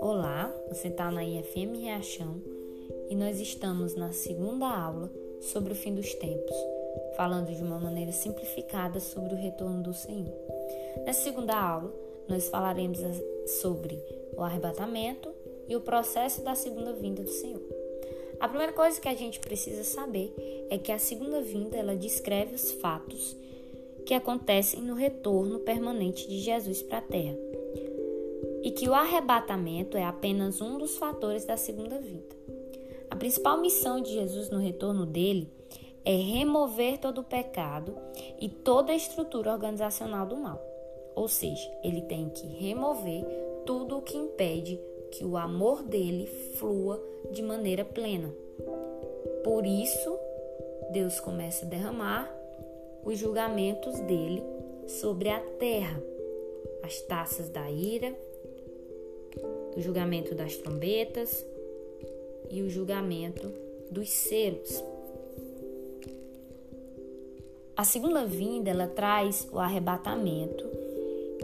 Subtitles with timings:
[0.00, 2.42] Olá, você está na IFM Reachão
[3.08, 5.08] e nós estamos na segunda aula
[5.40, 6.56] sobre o fim dos tempos,
[7.16, 10.34] falando de uma maneira simplificada sobre o retorno do Senhor.
[11.04, 11.94] Nessa segunda aula,
[12.28, 12.98] nós falaremos
[13.60, 14.02] sobre
[14.36, 15.32] o arrebatamento
[15.68, 17.62] e o processo da segunda vinda do Senhor.
[18.40, 20.34] A primeira coisa que a gente precisa saber
[20.70, 23.36] é que a segunda vinda ela descreve os fatos
[24.06, 27.36] que acontecem no retorno permanente de Jesus para a terra.
[28.62, 32.36] E que o arrebatamento é apenas um dos fatores da segunda vinda.
[33.10, 35.50] A principal missão de Jesus no retorno dele
[36.04, 37.96] é remover todo o pecado
[38.40, 40.62] e toda a estrutura organizacional do mal.
[41.16, 43.24] Ou seja, ele tem que remover
[43.64, 48.32] tudo o que impede que o amor dele flua de maneira plena.
[49.42, 50.16] Por isso,
[50.92, 52.35] Deus começa a derramar
[53.06, 54.42] os julgamentos dele
[54.88, 56.02] sobre a terra,
[56.82, 58.12] as taças da ira,
[59.76, 61.46] o julgamento das trombetas
[62.50, 63.48] e o julgamento
[63.92, 64.82] dos selos.
[67.76, 70.64] A segunda vinda ela traz o arrebatamento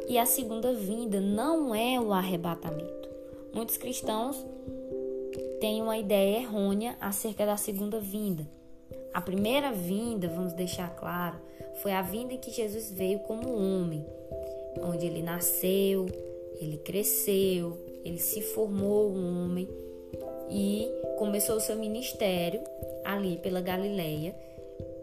[0.08, 3.08] e a segunda vinda não é o arrebatamento.
[3.54, 4.44] Muitos cristãos
[5.60, 8.48] têm uma ideia errônea acerca da segunda vinda.
[9.12, 11.38] A primeira vinda, vamos deixar claro,
[11.82, 14.06] foi a vinda em que Jesus veio como homem,
[14.82, 16.06] onde ele nasceu,
[16.58, 19.68] ele cresceu, ele se formou um homem
[20.50, 20.88] e
[21.18, 22.62] começou o seu ministério
[23.04, 24.34] ali pela Galileia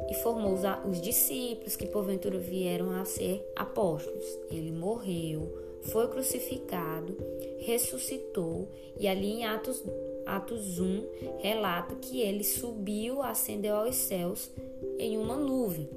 [0.10, 4.26] e formou os, os discípulos que porventura vieram a ser apóstolos.
[4.50, 7.16] Ele morreu, foi crucificado,
[7.60, 8.68] ressuscitou
[9.00, 9.84] e ali em Atos,
[10.26, 11.04] Atos 1
[11.40, 14.50] relata que ele subiu, ascendeu aos céus
[14.98, 15.90] em uma nuvem.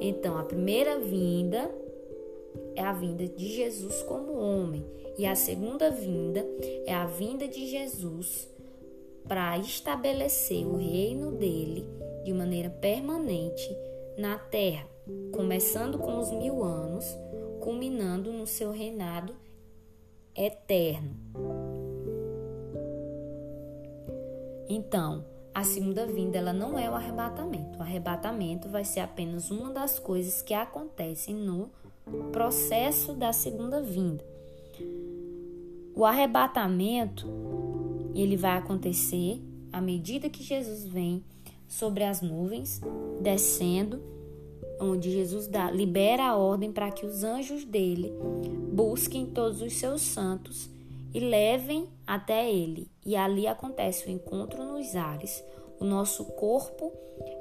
[0.00, 1.70] Então, a primeira vinda
[2.74, 4.84] é a vinda de Jesus como homem,
[5.16, 6.44] e a segunda vinda
[6.84, 8.48] é a vinda de Jesus
[9.26, 11.86] para estabelecer o reino dele
[12.24, 13.68] de maneira permanente
[14.18, 14.88] na terra,
[15.32, 17.04] começando com os mil anos
[17.60, 19.34] culminando no seu reinado
[20.34, 21.16] eterno.
[24.68, 25.24] Então,
[25.54, 27.78] a segunda vinda ela não é o arrebatamento.
[27.78, 31.70] O arrebatamento vai ser apenas uma das coisas que acontecem no
[32.30, 34.24] processo da segunda vinda.
[35.94, 37.26] O arrebatamento
[38.14, 41.24] ele vai acontecer à medida que Jesus vem
[41.66, 42.80] sobre as nuvens,
[43.20, 44.00] descendo
[44.80, 48.12] onde Jesus dá, libera a ordem para que os anjos dele
[48.72, 50.68] busquem todos os seus santos
[51.14, 52.90] e levem até ele.
[53.04, 55.42] E ali acontece o encontro nos ares.
[55.80, 56.92] O nosso corpo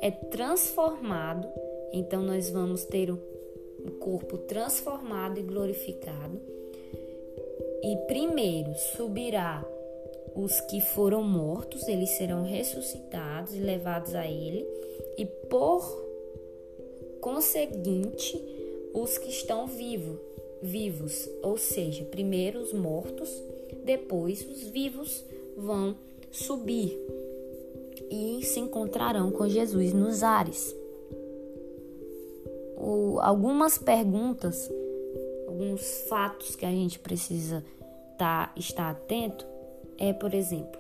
[0.02, 1.48] é transformado,
[1.92, 3.20] então nós vamos ter o
[4.00, 6.40] corpo transformado e glorificado.
[7.84, 9.64] E primeiro subirá
[10.36, 14.66] os que foram mortos, eles serão ressuscitados e levados a ele,
[15.18, 16.05] e por
[17.26, 18.40] conseguinte
[18.94, 20.16] os que estão vivos,
[20.62, 23.28] vivos, ou seja, primeiro os mortos,
[23.84, 25.26] depois os vivos
[25.58, 25.96] vão
[26.32, 26.96] subir
[28.12, 30.76] e se encontrarão com Jesus nos ares.
[32.78, 34.70] O, algumas perguntas,
[35.48, 37.66] alguns fatos que a gente precisa
[38.20, 39.48] tá, estar atento
[39.98, 40.80] é, por exemplo,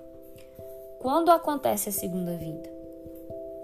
[0.99, 2.74] quando acontece a segunda vinda?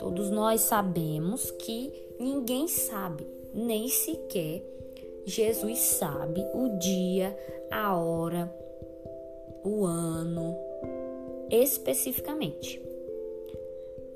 [0.02, 3.24] Todos nós sabemos que ninguém sabe,
[3.54, 4.66] nem sequer
[5.26, 7.38] Jesus sabe o dia,
[7.70, 8.52] a hora,
[9.64, 10.58] o ano,
[11.52, 12.82] especificamente.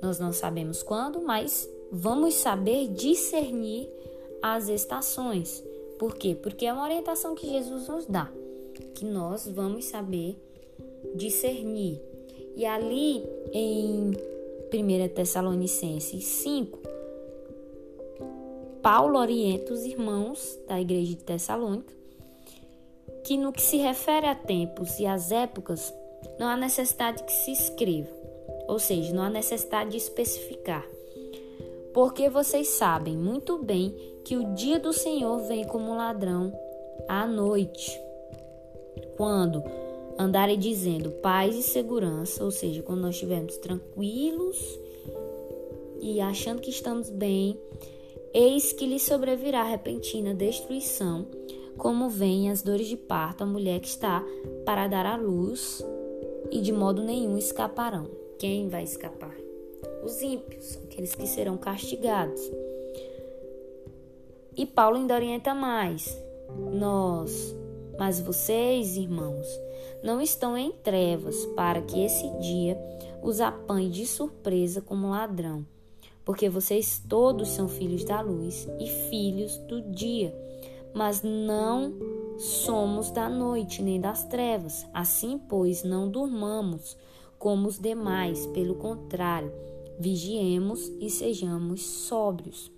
[0.01, 3.87] Nós não sabemos quando, mas vamos saber discernir
[4.41, 5.63] as estações.
[5.99, 6.35] Por quê?
[6.35, 8.31] Porque é uma orientação que Jesus nos dá,
[8.95, 10.35] que nós vamos saber
[11.13, 12.01] discernir.
[12.55, 13.23] E ali
[13.53, 14.11] em
[14.75, 16.79] 1 Tessalonicenses 5,
[18.81, 21.93] Paulo orienta os irmãos da igreja de Tessalônica
[23.23, 25.93] que, no que se refere a tempos e às épocas,
[26.37, 28.11] não há necessidade que se escreva,
[28.67, 30.85] ou seja, não há necessidade de especificar,
[31.93, 33.95] porque vocês sabem muito bem
[34.25, 36.53] que o dia do Senhor vem como ladrão
[37.07, 37.97] à noite,
[39.15, 39.63] quando
[40.17, 44.79] andarem dizendo paz e segurança, ou seja, quando nós estivermos tranquilos
[45.99, 47.59] e achando que estamos bem,
[48.33, 51.27] eis que lhe sobrevirá repentina destruição,
[51.77, 54.23] como vem as dores de parto a mulher que está
[54.65, 55.83] para dar à luz,
[56.51, 58.07] e de modo nenhum escaparão.
[58.37, 59.35] Quem vai escapar?
[60.03, 62.41] Os ímpios, aqueles que serão castigados.
[64.55, 66.17] E Paulo ainda orienta mais.
[66.71, 67.55] Nós,
[67.97, 69.47] mas vocês, irmãos,
[70.03, 72.77] não estão em trevas para que esse dia
[73.21, 75.65] os apanhe de surpresa como ladrão,
[76.23, 80.35] porque vocês todos são filhos da luz e filhos do dia,
[80.93, 81.93] mas não
[82.37, 84.85] somos da noite nem das trevas.
[84.93, 86.97] Assim, pois, não durmamos
[87.37, 89.51] como os demais, pelo contrário,
[89.99, 92.71] vigiemos e sejamos sóbrios.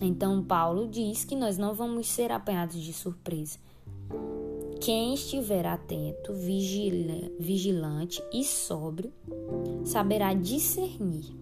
[0.00, 3.58] Então, Paulo diz que nós não vamos ser apanhados de surpresa.
[4.80, 9.12] Quem estiver atento, vigila, vigilante e sóbrio,
[9.84, 11.36] saberá discernir.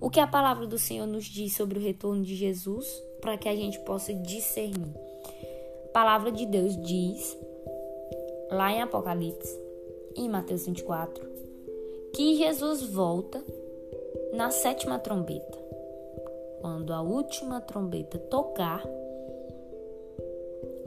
[0.00, 2.86] O que a palavra do Senhor nos diz sobre o retorno de Jesus
[3.20, 4.94] para que a gente possa discernir.
[5.84, 7.38] A palavra de Deus diz,
[8.50, 9.56] lá em Apocalipse,
[10.16, 11.24] em Mateus 24,
[12.12, 13.42] que Jesus volta
[14.32, 15.65] na sétima trombeta.
[16.66, 18.84] Quando a última trombeta tocar,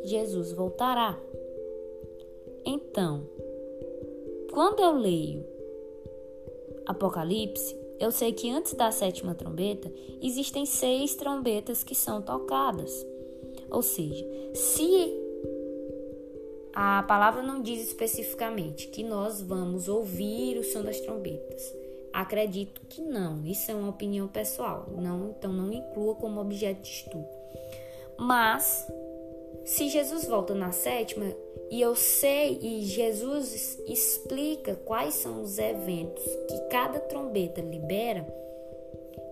[0.03, 1.17] Jesus voltará.
[2.65, 3.23] Então,
[4.51, 5.45] quando eu leio
[6.85, 9.89] Apocalipse, eu sei que antes da sétima trombeta
[10.21, 12.91] existem seis trombetas que são tocadas.
[13.71, 15.17] Ou seja, se
[16.73, 21.73] a palavra não diz especificamente que nós vamos ouvir o som das trombetas,
[22.13, 23.45] acredito que não.
[23.45, 24.87] Isso é uma opinião pessoal.
[24.97, 27.27] Não, então não inclua como objeto de estudo.
[28.17, 28.87] Mas
[29.65, 31.25] se Jesus volta na sétima
[31.69, 38.27] e eu sei e Jesus explica quais são os eventos que cada trombeta libera,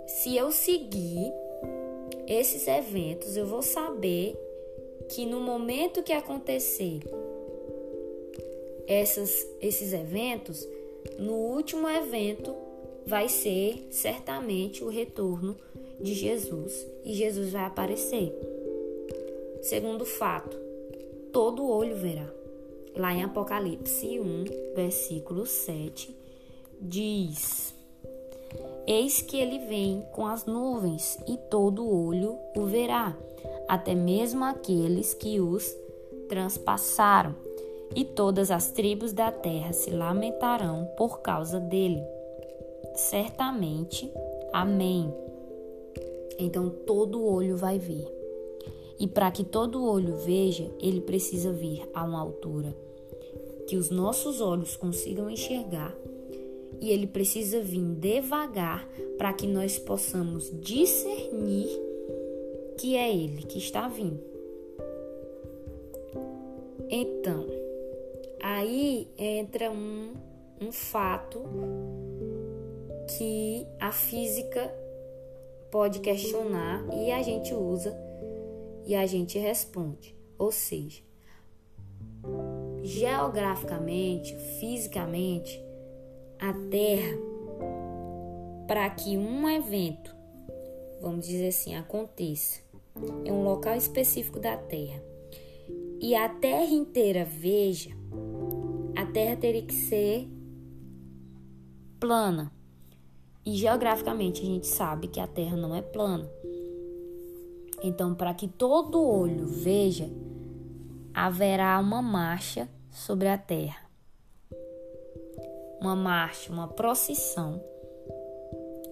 [0.06, 1.34] se eu seguir
[2.28, 4.38] esses eventos, eu vou saber
[5.10, 7.00] que no momento que acontecer
[8.88, 10.68] essas, esses eventos,
[11.18, 12.56] no último evento
[13.08, 15.56] vai ser certamente o retorno
[16.00, 18.38] de Jesus e Jesus vai aparecer.
[19.62, 20.58] Segundo fato,
[21.32, 22.30] todo olho verá.
[22.94, 26.14] Lá em Apocalipse 1, versículo 7,
[26.82, 27.74] diz:
[28.86, 33.18] Eis que ele vem com as nuvens, e todo olho o verá,
[33.70, 35.74] até mesmo aqueles que os
[36.28, 37.34] transpassaram,
[37.96, 42.17] e todas as tribos da terra se lamentarão por causa dele.
[42.98, 44.12] Certamente,
[44.52, 45.14] amém.
[46.40, 48.08] Então todo olho vai ver.
[49.00, 52.76] E para que todo olho veja, ele precisa vir a uma altura
[53.68, 55.96] que os nossos olhos consigam enxergar.
[56.82, 61.70] E ele precisa vir devagar para que nós possamos discernir
[62.80, 64.20] que é ele que está vindo.
[66.90, 67.46] Então,
[68.42, 70.14] aí entra um,
[70.62, 71.40] um fato
[73.08, 74.72] que a física
[75.72, 77.98] pode questionar e a gente usa
[78.86, 80.16] e a gente responde.
[80.38, 81.02] Ou seja,
[82.84, 85.62] geograficamente, fisicamente,
[86.40, 87.18] a Terra,
[88.68, 90.16] para que um evento,
[91.02, 92.62] vamos dizer assim, aconteça
[93.26, 95.02] em um local específico da Terra
[96.00, 97.90] e a Terra inteira veja,
[98.96, 100.28] a Terra teria que ser
[102.00, 102.57] plana.
[103.48, 106.30] E geograficamente a gente sabe que a Terra não é plana.
[107.82, 110.10] Então, para que todo olho veja,
[111.14, 113.90] haverá uma marcha sobre a terra.
[115.80, 117.64] Uma marcha, uma procissão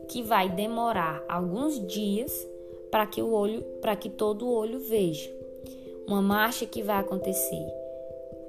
[0.08, 2.32] que vai demorar alguns dias
[2.89, 5.29] para que o olho, para que todo olho veja.
[6.08, 7.68] Uma marcha que vai acontecer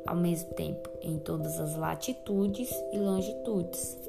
[0.06, 4.06] ao mesmo tempo em todas as latitudes e longitudes.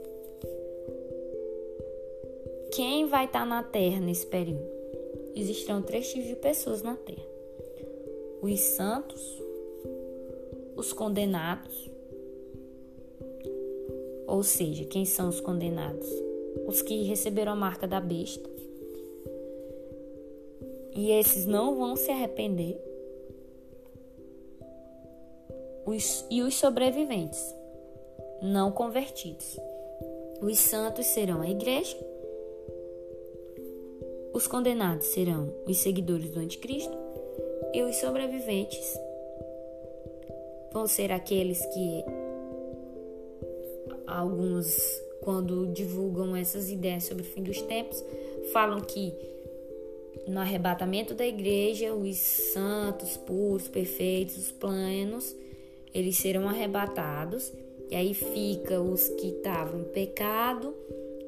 [2.78, 4.64] Quem vai estar na Terra nesse período?
[5.36, 7.26] existirão três tipos de pessoas na terra:
[8.40, 9.42] os santos,
[10.76, 11.90] os condenados.
[14.28, 16.08] Ou seja, quem são os condenados?
[16.68, 18.48] Os que receberam a marca da besta.
[20.96, 22.80] E esses não vão se arrepender.
[25.84, 27.44] Os, e os sobreviventes,
[28.40, 29.58] não convertidos.
[30.40, 31.98] Os santos serão a igreja
[34.38, 36.96] os condenados serão os seguidores do Anticristo
[37.74, 38.96] e os sobreviventes
[40.72, 42.06] vão ser aqueles que
[44.06, 44.78] alguns,
[45.22, 48.06] quando divulgam essas ideias sobre o fim dos tempos,
[48.54, 49.12] falam que
[50.28, 55.36] no arrebatamento da igreja, os santos, puros, perfeitos, os plenos,
[55.92, 57.52] eles serão arrebatados,
[57.90, 60.76] e aí fica os que estavam em pecado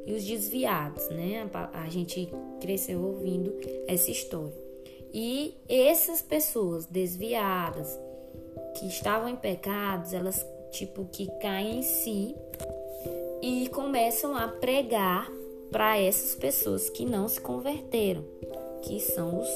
[0.06, 1.50] e os desviados, né?
[1.74, 3.56] A, gente cresceu ouvindo
[3.88, 4.54] essa história.
[5.14, 8.00] E essas pessoas desviadas,
[8.78, 12.36] que estavam em pecados, elas tipo que caem em si
[13.42, 15.30] e começam a pregar
[15.72, 18.24] para essas pessoas que não se converteram,
[18.82, 19.50] que são os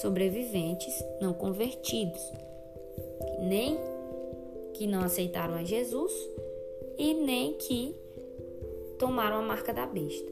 [0.00, 2.20] sobreviventes não convertidos,
[3.40, 3.78] nem
[4.74, 6.12] que não aceitaram a Jesus
[6.96, 7.94] e nem que
[8.98, 10.30] tomaram a marca da besta.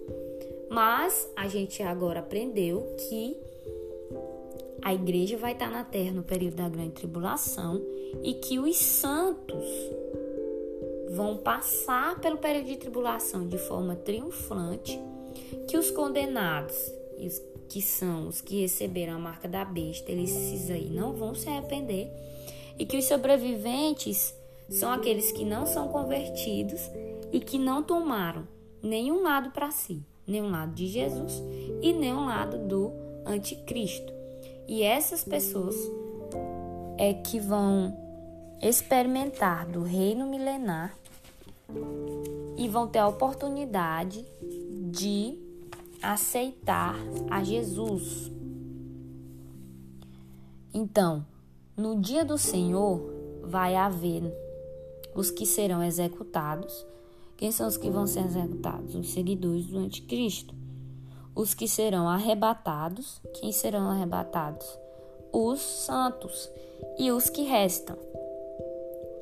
[0.69, 3.37] Mas a gente agora aprendeu que
[4.83, 7.83] a igreja vai estar na terra no período da grande tribulação
[8.23, 9.65] e que os santos
[11.11, 15.01] vão passar pelo período de tribulação de forma triunfante,
[15.69, 16.77] que os condenados,
[17.69, 22.09] que são os que receberam a marca da besta, eles aí não vão se arrepender,
[22.79, 24.35] e que os sobreviventes
[24.69, 26.81] são aqueles que não são convertidos
[27.33, 28.47] e que não tomaram
[28.83, 31.42] nenhum lado para si, nenhum lado de Jesus
[31.83, 32.92] e nenhum lado do
[33.25, 34.12] anticristo.
[34.68, 35.76] E essas pessoas
[36.99, 37.97] é que vão
[38.61, 40.97] experimentar do reino milenar
[42.56, 44.25] e vão ter a oportunidade
[44.90, 45.38] de
[46.02, 46.97] aceitar
[47.30, 48.30] a Jesus.
[50.73, 51.25] Então,
[51.76, 54.23] no dia do Senhor vai haver
[55.14, 56.87] os que serão executados.
[57.37, 58.95] Quem são os que vão ser executados?
[58.95, 60.55] Os seguidores do anticristo.
[61.35, 63.21] Os que serão arrebatados.
[63.35, 64.66] Quem serão arrebatados?
[65.33, 66.50] Os santos
[66.99, 67.97] e os que restam.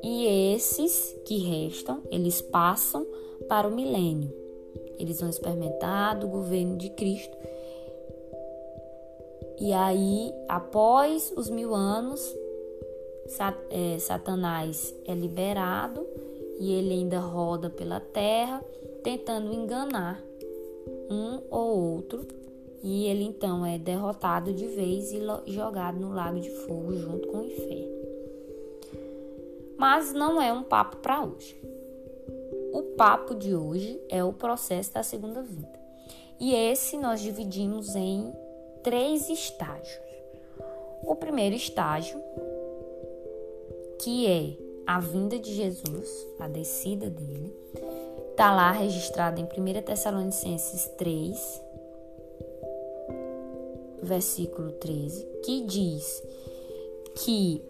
[0.01, 3.05] E esses que restam, eles passam
[3.49, 4.33] para o milênio.
[4.97, 7.35] Eles vão experimentar do governo de Cristo.
[9.59, 12.21] E aí, após os mil anos,
[13.69, 16.05] é, Satanás é liberado
[16.59, 18.63] e ele ainda roda pela terra,
[19.03, 20.21] tentando enganar
[21.09, 22.25] um ou outro.
[22.83, 27.37] E ele então é derrotado de vez e jogado no lago de fogo junto com
[27.37, 27.95] o inferno.
[29.77, 31.55] Mas não é um papo para hoje.
[32.71, 35.79] O papo de hoje é o processo da segunda vida.
[36.39, 38.33] E esse nós dividimos em
[38.83, 40.05] três estágios.
[41.03, 42.21] O primeiro estágio,
[43.99, 47.55] que é a vinda de Jesus, a descida dele,
[48.31, 51.61] está lá registrado em 1 Tessalonicenses 3,
[54.01, 56.23] versículo 13, que diz
[57.15, 57.61] que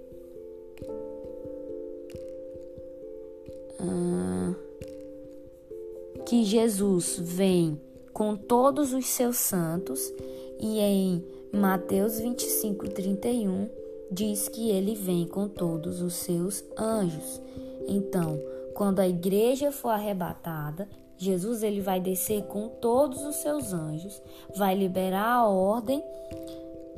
[6.25, 7.79] que Jesus vem
[8.11, 10.11] com todos os seus santos
[10.59, 13.69] e em Mateus 25, 31
[14.11, 17.41] diz que ele vem com todos os seus anjos.
[17.87, 18.39] Então,
[18.73, 24.21] quando a igreja for arrebatada, Jesus ele vai descer com todos os seus anjos,
[24.55, 26.03] vai liberar a ordem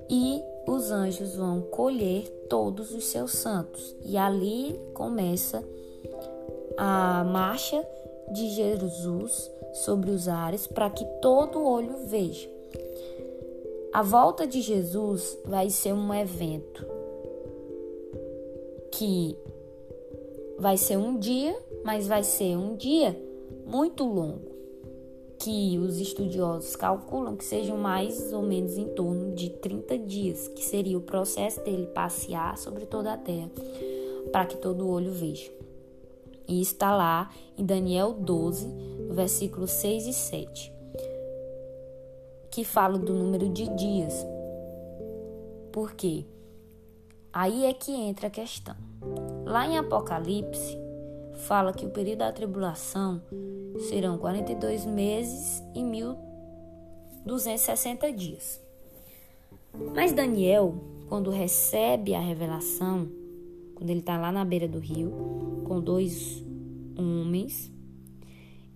[0.09, 3.95] e os anjos vão colher todos os seus santos.
[4.03, 5.63] E ali começa
[6.77, 7.85] a marcha
[8.31, 12.49] de Jesus sobre os ares para que todo olho veja.
[13.93, 16.96] A volta de Jesus vai ser um evento
[18.97, 19.37] que
[20.57, 23.15] vai ser um dia, mas vai ser um dia
[23.63, 24.41] muito longo,
[25.37, 30.63] que os estudiosos calculam que sejam mais ou menos em torno de 30 dias, que
[30.63, 33.51] seria o processo dele passear sobre toda a terra,
[34.31, 35.51] para que todo olho veja.
[36.47, 38.67] E está lá em Daniel 12,
[39.11, 40.73] versículos 6 e 7,
[42.49, 44.25] que fala do número de dias.
[45.71, 46.25] Por quê?
[47.31, 48.86] Aí é que entra a questão.
[49.45, 50.77] Lá em Apocalipse,
[51.47, 53.21] fala que o período da tribulação
[53.89, 58.61] serão 42 meses e 1260 dias.
[59.93, 60.75] Mas Daniel,
[61.07, 63.07] quando recebe a revelação,
[63.75, 66.43] quando ele está lá na beira do rio, com dois
[66.97, 67.71] homens,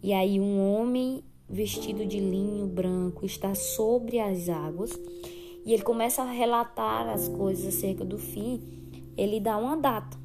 [0.03, 4.91] e aí um homem vestido de linho branco está sobre as águas,
[5.65, 8.61] e ele começa a relatar as coisas acerca do fim,
[9.17, 10.17] ele dá uma data,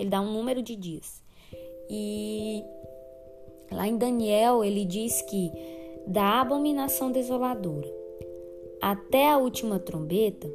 [0.00, 1.22] ele dá um número de dias.
[1.88, 2.64] E
[3.70, 5.52] lá em Daniel ele diz que
[6.06, 8.00] da abominação desoladora
[8.80, 10.50] até a última trombeta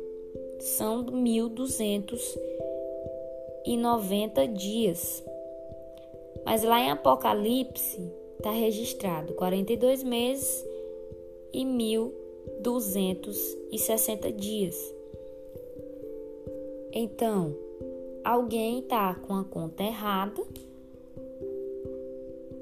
[0.60, 2.38] são 1200
[3.66, 5.24] e 90 dias.
[6.44, 10.66] Mas lá em Apocalipse está registrado 42 meses
[11.54, 14.76] e 1260 dias.
[16.92, 17.56] Então,
[18.26, 20.42] alguém está com a conta errada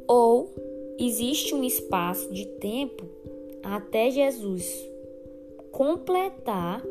[0.06, 0.54] ou
[1.00, 3.06] existe um espaço de tempo
[3.64, 4.86] até Jesus
[5.72, 6.84] completar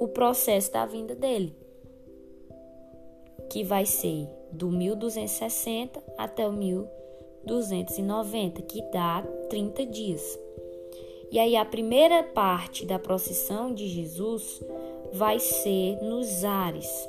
[0.00, 1.54] o processo da vinda dele,
[3.48, 10.38] que vai ser do 1260 até o 1290, que dá 30 dias.
[11.30, 14.62] E aí a primeira parte da procissão de Jesus
[15.12, 17.08] vai ser nos ares.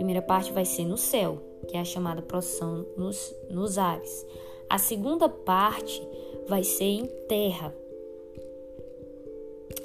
[0.00, 4.26] Primeira parte vai ser no céu, que é a chamada procissão nos, nos ares.
[4.66, 6.02] A segunda parte
[6.48, 7.70] vai ser em terra.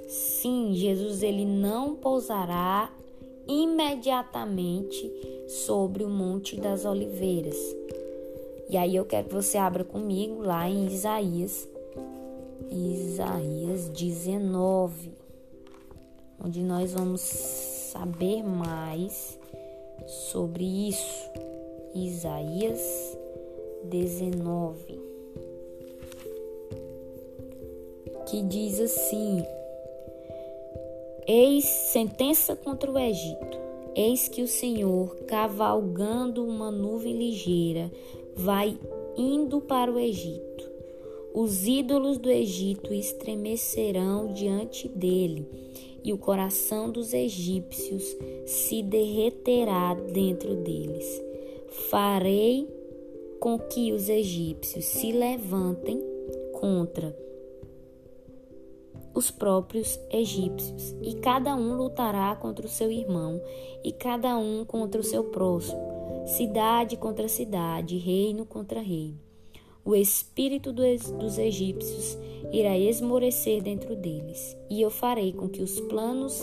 [0.07, 2.89] Sim, Jesus ele não pousará
[3.45, 5.11] imediatamente
[5.49, 7.57] sobre o Monte das Oliveiras.
[8.69, 11.67] E aí eu quero que você abra comigo lá em Isaías,
[12.71, 15.11] Isaías 19,
[16.41, 19.37] onde nós vamos saber mais
[20.05, 21.29] sobre isso.
[21.93, 23.17] Isaías
[23.85, 24.99] 19,
[28.27, 29.43] que diz assim:
[31.25, 33.65] Eis sentença contra o Egito.
[33.95, 37.89] Eis que o Senhor, cavalgando uma nuvem ligeira,
[38.35, 38.77] vai
[39.15, 40.69] indo para o Egito.
[41.33, 45.47] Os ídolos do Egito estremecerão diante dele,
[46.05, 51.05] e o coração dos egípcios se derreterá dentro deles.
[51.89, 52.69] Farei
[53.39, 55.99] com que os egípcios se levantem
[56.53, 57.17] contra
[59.15, 63.41] os próprios egípcios, e cada um lutará contra o seu irmão,
[63.83, 65.81] e cada um contra o seu próximo,
[66.27, 69.24] cidade contra cidade, reino contra reino.
[69.85, 72.17] O espírito dos egípcios
[72.51, 76.41] irá esmorecer dentro deles, e eu farei com que os planos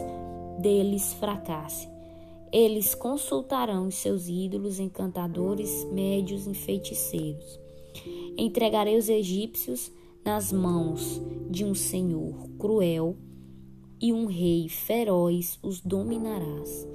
[0.60, 1.90] deles fracassem.
[2.52, 7.58] Eles consultarão os seus ídolos, encantadores, médios e feiticeiros.
[8.38, 9.90] Entregarei os egípcios
[10.24, 11.20] nas mãos
[11.50, 13.16] de um senhor cruel
[14.00, 16.86] e um rei feroz os dominarás,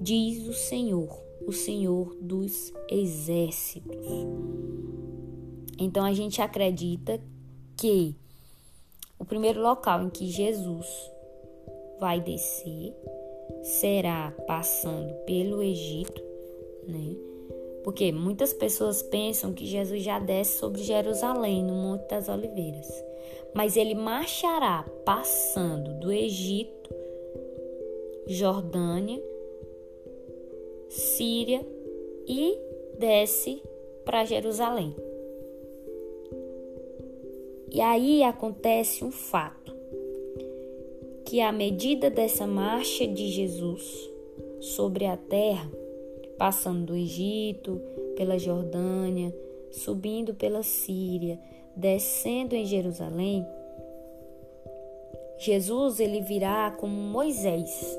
[0.00, 1.16] diz o Senhor,
[1.46, 5.01] o Senhor dos exércitos.
[5.78, 7.20] Então a gente acredita
[7.76, 8.14] que
[9.18, 10.86] o primeiro local em que Jesus
[12.00, 12.92] vai descer
[13.62, 16.22] será passando pelo Egito,
[16.86, 17.16] né?
[17.84, 22.88] Porque muitas pessoas pensam que Jesus já desce sobre Jerusalém, no Monte das Oliveiras.
[23.54, 26.90] Mas ele marchará passando do Egito,
[28.26, 29.22] Jordânia,
[30.88, 31.66] Síria
[32.26, 32.58] e
[32.98, 33.62] desce
[34.04, 34.94] para Jerusalém.
[37.74, 39.74] E aí acontece um fato,
[41.24, 44.10] que à medida dessa marcha de Jesus
[44.60, 45.70] sobre a terra,
[46.36, 47.80] passando do Egito,
[48.14, 49.34] pela Jordânia,
[49.70, 51.40] subindo pela Síria,
[51.74, 53.42] descendo em Jerusalém,
[55.38, 57.98] Jesus ele virá como Moisés.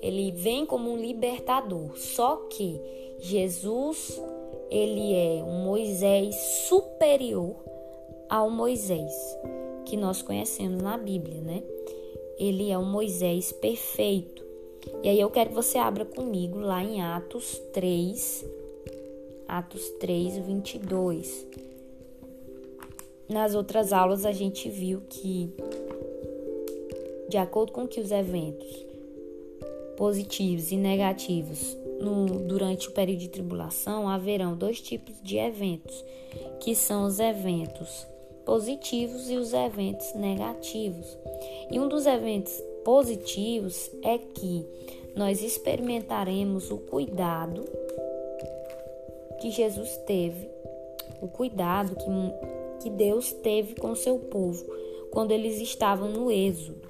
[0.00, 1.96] Ele vem como um libertador.
[1.96, 2.80] Só que
[3.18, 4.22] Jesus
[4.70, 6.36] ele é um Moisés
[6.68, 7.71] superior
[8.32, 9.12] ao Moisés
[9.84, 11.62] que nós conhecemos na Bíblia, né?
[12.38, 14.42] Ele é um Moisés perfeito.
[15.02, 18.46] E aí eu quero que você abra comigo lá em Atos 3,
[19.46, 21.46] Atos 3, 22.
[23.28, 25.52] Nas outras aulas a gente viu que,
[27.28, 28.86] de acordo com que os eventos
[29.94, 36.02] positivos e negativos no, durante o período de tribulação, haverão dois tipos de eventos,
[36.60, 38.10] que são os eventos
[38.44, 41.18] positivos e os eventos negativos.
[41.70, 42.52] E um dos eventos
[42.84, 44.66] positivos é que
[45.14, 47.64] nós experimentaremos o cuidado
[49.40, 50.48] que Jesus teve,
[51.20, 54.64] o cuidado que, que Deus teve com seu povo
[55.10, 56.88] quando eles estavam no Êxodo.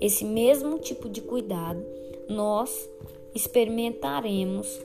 [0.00, 1.84] Esse mesmo tipo de cuidado
[2.28, 2.88] nós
[3.34, 4.80] experimentaremos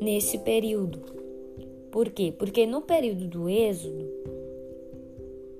[0.00, 1.00] nesse período.
[1.90, 2.32] Por quê?
[2.36, 4.06] Porque no período do Êxodo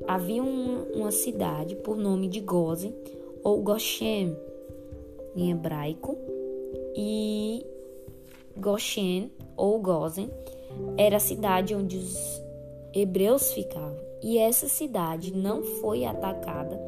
[0.07, 2.95] havia um, uma cidade por nome de Gozen,
[3.43, 4.37] ou Goshen
[5.35, 6.17] em hebraico,
[6.97, 7.65] e
[8.57, 10.31] Goshen ou Gozen
[10.97, 12.43] era a cidade onde os
[12.93, 13.97] hebreus ficavam.
[14.23, 16.81] E essa cidade não foi atacada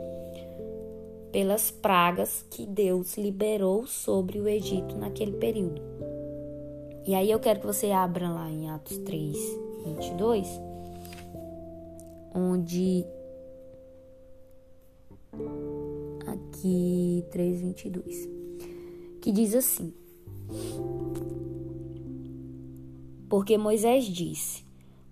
[1.30, 5.82] pelas pragas que Deus liberou sobre o Egito naquele período.
[7.06, 9.36] E aí eu quero que você abra lá em Atos 3,
[9.84, 10.48] 22,
[12.34, 13.04] onde
[16.26, 18.28] aqui 3:22,
[19.20, 19.92] que diz assim:
[23.28, 24.64] Porque Moisés disse: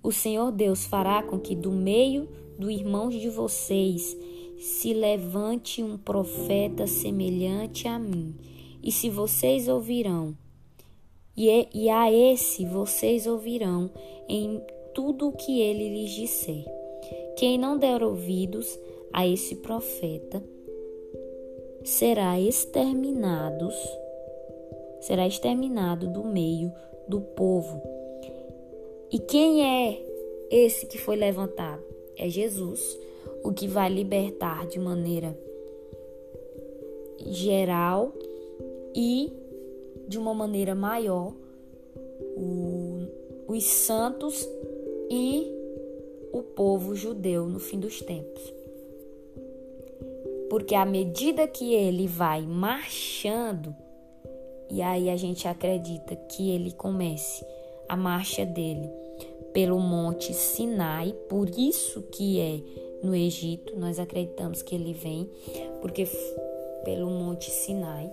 [0.03, 4.17] O Senhor Deus fará com que do meio do irmãos de vocês
[4.59, 8.35] se levante um profeta semelhante a mim,
[8.83, 10.37] e se vocês ouvirão,
[11.37, 13.91] e, e a esse vocês ouvirão
[14.29, 14.61] em
[14.95, 16.65] tudo o que ele lhes disser.
[17.37, 18.79] Quem não der ouvidos
[19.13, 20.43] a esse profeta
[21.85, 23.69] será exterminado,
[25.01, 26.73] será exterminado do meio
[27.09, 27.81] do povo.
[29.11, 30.03] E quem é
[30.51, 31.83] esse que foi levantado?
[32.17, 32.99] É Jesus,
[33.45, 35.37] o que vai libertar de maneira
[37.27, 38.13] geral
[38.95, 39.33] e
[40.09, 41.35] de uma maneira maior
[43.57, 44.49] os santos
[45.11, 45.56] e
[46.33, 48.55] o povo judeu no fim dos tempos.
[50.49, 53.75] Porque à medida que ele vai marchando,
[54.71, 57.45] e aí a gente acredita que ele comece
[57.89, 58.89] a marcha dele
[59.53, 62.61] pelo monte Sinai, por isso que é
[63.03, 65.31] no Egito, nós acreditamos que ele vem,
[65.81, 66.07] porque
[66.85, 68.13] pelo monte Sinai,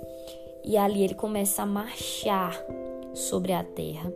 [0.64, 2.58] e ali ele começa a marchar
[3.14, 4.12] sobre a terra,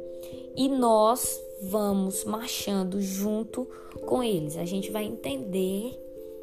[0.56, 3.68] e nós vamos marchando junto
[4.06, 4.58] com eles.
[4.58, 5.98] A gente vai entender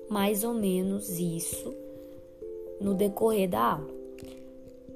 [0.09, 1.74] mais ou menos isso
[2.81, 3.94] no decorrer da aula.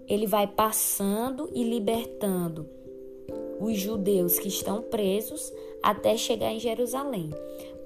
[0.07, 2.67] Ele vai passando e libertando
[3.61, 5.53] os judeus que estão presos
[5.83, 7.31] até chegar em Jerusalém.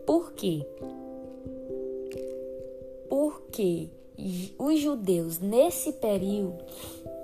[0.07, 0.67] Por quê?
[3.09, 3.89] Porque
[4.59, 6.65] os judeus, nesse período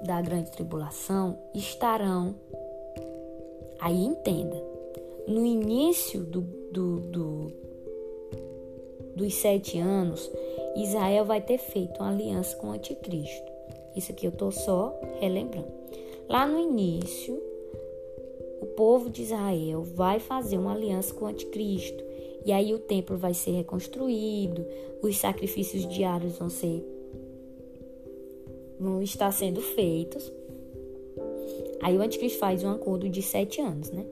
[0.05, 2.35] da grande tribulação, estarão.
[3.81, 4.61] Aí entenda,
[5.29, 6.41] no início do,
[6.73, 7.53] do, do,
[9.15, 10.31] dos sete anos,
[10.75, 13.53] Israel vai ter feito uma aliança com o anticristo.
[13.95, 15.71] Isso aqui eu estou só relembrando.
[16.29, 17.41] Lá no início,
[18.61, 22.03] o povo de Israel vai fazer uma aliança com o anticristo.
[22.45, 24.65] E aí o templo vai ser reconstruído,
[25.03, 26.83] os sacrifícios diários vão ser
[28.81, 30.33] vão estar sendo feitos.
[31.83, 34.07] Aí o anticristo faz um acordo de sete anos, né?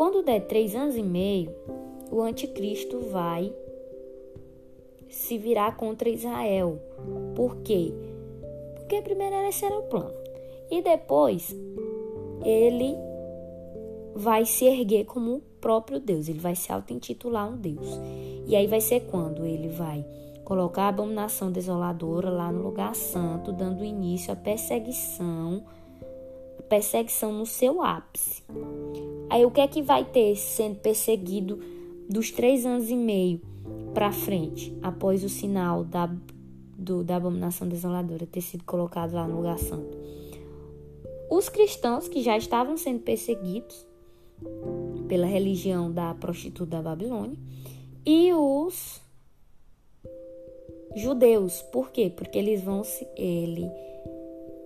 [0.00, 1.54] Quando der três anos e meio,
[2.10, 3.52] o anticristo vai
[5.10, 6.80] se virar contra Israel.
[7.36, 7.92] Por quê?
[8.76, 10.14] Porque primeiro esse era o plano.
[10.70, 11.54] E depois
[12.42, 12.96] ele
[14.14, 16.30] vai se erguer como o próprio Deus.
[16.30, 18.00] Ele vai se auto-intitular um Deus.
[18.46, 20.02] E aí vai ser quando ele vai
[20.46, 25.62] colocar a abominação desoladora lá no lugar santo, dando início à perseguição,
[26.70, 28.42] perseguição no seu ápice.
[29.30, 31.60] Aí o que é que vai ter sendo perseguido
[32.08, 33.40] dos três anos e meio
[33.94, 36.10] para frente, após o sinal da,
[36.76, 39.96] do, da abominação desoladora ter sido colocado lá no lugar santo?
[41.30, 43.86] Os cristãos que já estavam sendo perseguidos
[45.06, 47.38] pela religião da prostituta da Babilônia
[48.04, 49.00] e os
[50.96, 51.62] judeus.
[51.62, 52.12] Por quê?
[52.14, 53.70] Porque eles vão se ele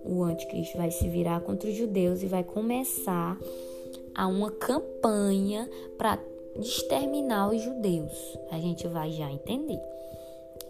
[0.03, 3.37] o anticristo vai se virar contra os judeus e vai começar
[4.15, 6.19] a uma campanha para
[6.55, 8.37] exterminar os judeus.
[8.49, 9.79] A gente vai já entender.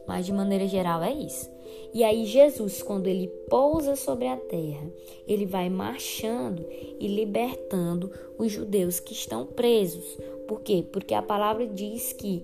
[0.07, 1.49] Mas de maneira geral é isso.
[1.93, 4.87] E aí Jesus, quando ele pousa sobre a terra,
[5.27, 6.65] ele vai marchando
[6.99, 10.17] e libertando os judeus que estão presos.
[10.47, 10.85] Por quê?
[10.91, 12.43] Porque a palavra diz que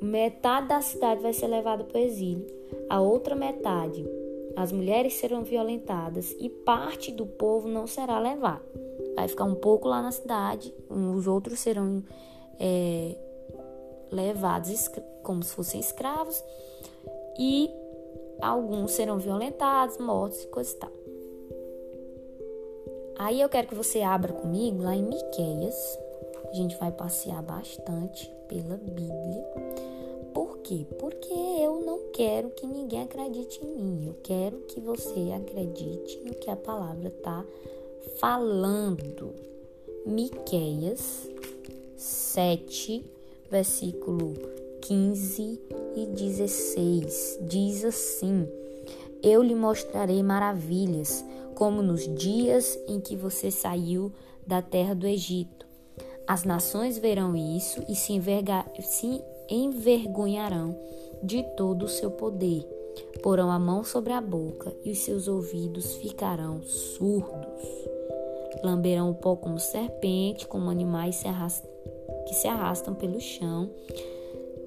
[0.00, 2.46] metade da cidade vai ser levada para o exílio,
[2.88, 4.04] a outra metade,
[4.54, 8.85] as mulheres serão violentadas e parte do povo não será levado
[9.16, 12.04] vai ficar um pouco lá na cidade, os outros serão
[12.60, 13.16] é,
[14.12, 14.88] levados
[15.22, 16.44] como se fossem escravos
[17.38, 17.70] e
[18.40, 20.90] alguns serão violentados, mortos e coisa e tal.
[23.18, 25.98] Aí eu quero que você abra comigo lá em Miqueias.
[26.50, 29.44] A gente vai passear bastante pela Bíblia.
[30.34, 30.86] Por quê?
[30.98, 34.06] Porque eu não quero que ninguém acredite em mim.
[34.06, 37.42] Eu quero que você acredite no que a palavra está
[38.20, 39.34] falando.
[40.04, 41.28] Miqueias
[41.96, 43.04] 7,
[43.50, 44.34] versículo
[44.82, 45.60] 15
[45.96, 48.46] e 16 diz assim:
[49.22, 54.12] Eu lhe mostrarei maravilhas, como nos dias em que você saiu
[54.46, 55.66] da terra do Egito.
[56.26, 58.20] As nações verão isso e se,
[58.82, 60.78] se envergonharão
[61.22, 62.75] de todo o seu poder.
[63.22, 67.86] Porão a mão sobre a boca e os seus ouvidos ficarão surdos
[68.62, 71.22] lamberão o pó como serpente, como animais
[72.26, 73.70] que se arrastam pelo chão,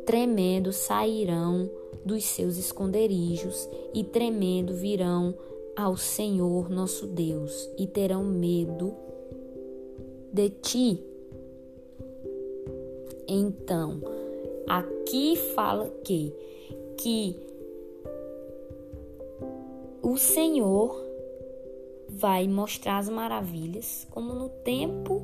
[0.05, 1.69] tremendo sairão
[2.05, 5.35] dos seus esconderijos e tremendo virão
[5.75, 8.93] ao Senhor nosso Deus e terão medo
[10.31, 11.03] de ti.
[13.27, 14.01] Então,
[14.67, 16.33] aqui fala que
[16.97, 17.35] que
[20.01, 21.05] o Senhor
[22.07, 25.21] vai mostrar as maravilhas, como no tempo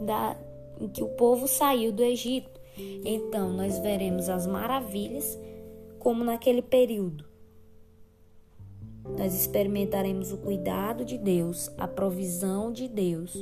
[0.00, 0.36] da,
[0.80, 2.60] em que o povo saiu do Egito.
[3.04, 5.38] Então, nós veremos as maravilhas,
[5.98, 7.24] como naquele período.
[9.18, 13.34] Nós experimentaremos o cuidado de Deus, a provisão de Deus.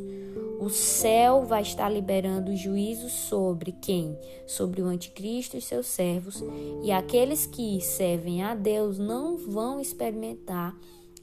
[0.63, 4.17] O céu vai estar liberando juízo sobre quem?
[4.47, 6.41] Sobre o anticristo e seus servos.
[6.85, 10.79] E aqueles que servem a Deus não vão experimentar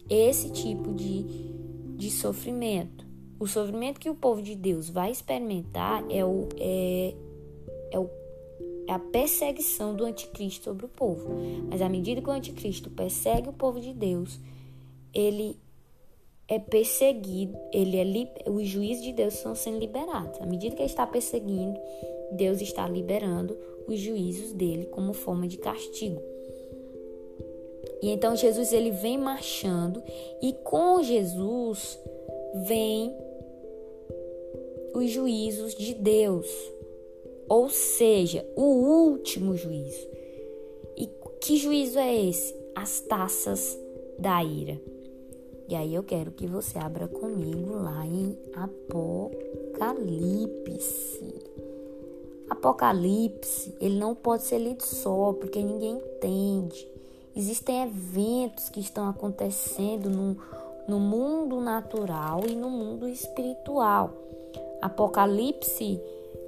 [0.10, 1.24] esse tipo de,
[1.96, 3.06] de sofrimento.
[3.40, 7.16] O sofrimento que o povo de Deus vai experimentar é, o, é,
[7.92, 8.10] é, o,
[8.90, 11.30] é a perseguição do anticristo sobre o povo.
[11.70, 14.38] Mas à medida que o anticristo persegue o povo de Deus,
[15.14, 15.58] ele
[16.50, 17.98] é perseguido, ele
[18.46, 20.42] é os juízes de Deus estão sendo liberados.
[20.42, 21.80] À medida que ele está perseguindo,
[22.32, 23.56] Deus está liberando
[23.88, 26.22] os juízos dele como forma de castigo.
[28.02, 30.02] E então Jesus ele vem marchando
[30.42, 32.00] e com Jesus
[32.66, 33.16] vem
[34.96, 36.48] os juízos de Deus,
[37.48, 40.08] ou seja, o último juízo.
[40.98, 41.08] E
[41.40, 42.56] que juízo é esse?
[42.76, 43.78] As taças
[44.18, 44.80] da ira.
[45.70, 49.30] E aí eu quero que você abra comigo lá em Apocalipse.
[52.50, 56.88] Apocalipse, ele não pode ser lido só, porque ninguém entende.
[57.36, 60.36] Existem eventos que estão acontecendo no,
[60.88, 64.12] no mundo natural e no mundo espiritual.
[64.82, 66.02] Apocalipse,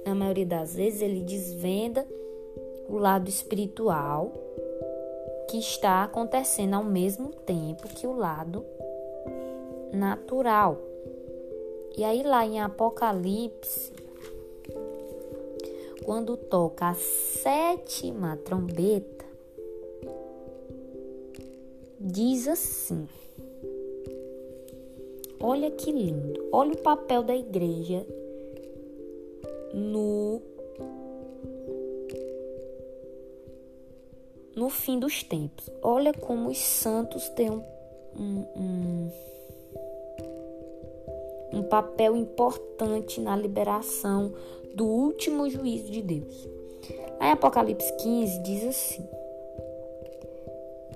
[0.04, 2.04] na maioria das vezes, ele desvenda
[2.88, 4.32] o lado espiritual
[5.48, 8.64] que está acontecendo ao mesmo tempo que o lado
[9.92, 10.78] natural.
[11.96, 13.92] E aí, lá em Apocalipse,
[16.04, 19.24] quando toca a sétima trombeta,
[22.00, 23.06] diz assim:
[25.38, 28.06] Olha que lindo, olha o papel da igreja
[29.74, 30.40] no
[34.54, 35.68] no fim dos tempos.
[35.82, 37.62] Olha como os santos têm um,
[38.16, 39.10] um, um
[41.52, 44.32] um papel importante na liberação
[44.74, 46.48] do último juízo de Deus.
[47.20, 49.06] Lá em Apocalipse 15 diz assim: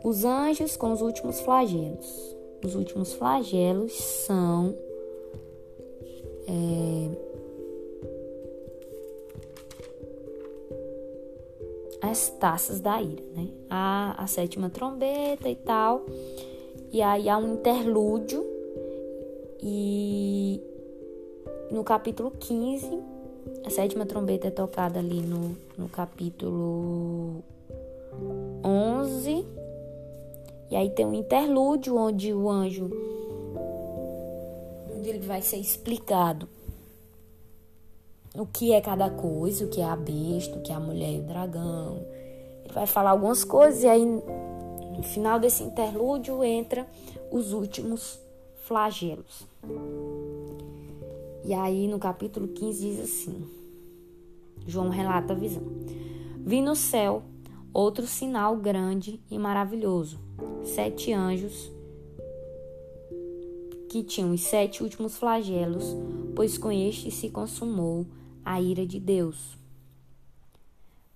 [0.03, 2.37] Os anjos com os últimos flagelos.
[2.64, 4.75] Os últimos flagelos são
[6.49, 7.11] é,
[12.01, 13.49] as taças da ira, né?
[13.69, 16.05] A, a sétima trombeta e tal.
[16.90, 18.56] E aí há um interlúdio
[19.69, 20.63] e
[21.73, 23.03] no capítulo 15,
[23.65, 27.43] a sétima trombeta é tocada ali no, no capítulo
[28.65, 29.45] 11.
[30.71, 32.89] E aí tem um interlúdio onde o anjo
[34.97, 36.49] onde ele vai ser explicado
[38.37, 41.13] o que é cada coisa, o que é a besta, o que é a mulher
[41.13, 42.07] e o dragão.
[42.65, 46.87] Ele vai falar algumas coisas e aí no final desse interlúdio entra
[47.33, 48.25] os últimos
[48.67, 49.47] flagelos.
[51.45, 53.47] E aí no capítulo 15 diz assim:
[54.67, 55.63] João relata a visão.
[56.45, 57.23] Vi no céu
[57.73, 60.19] outro sinal grande e maravilhoso:
[60.65, 61.71] sete anjos
[63.89, 65.85] que tinham os sete últimos flagelos,
[66.35, 68.05] pois com este se consumou
[68.45, 69.57] a ira de Deus.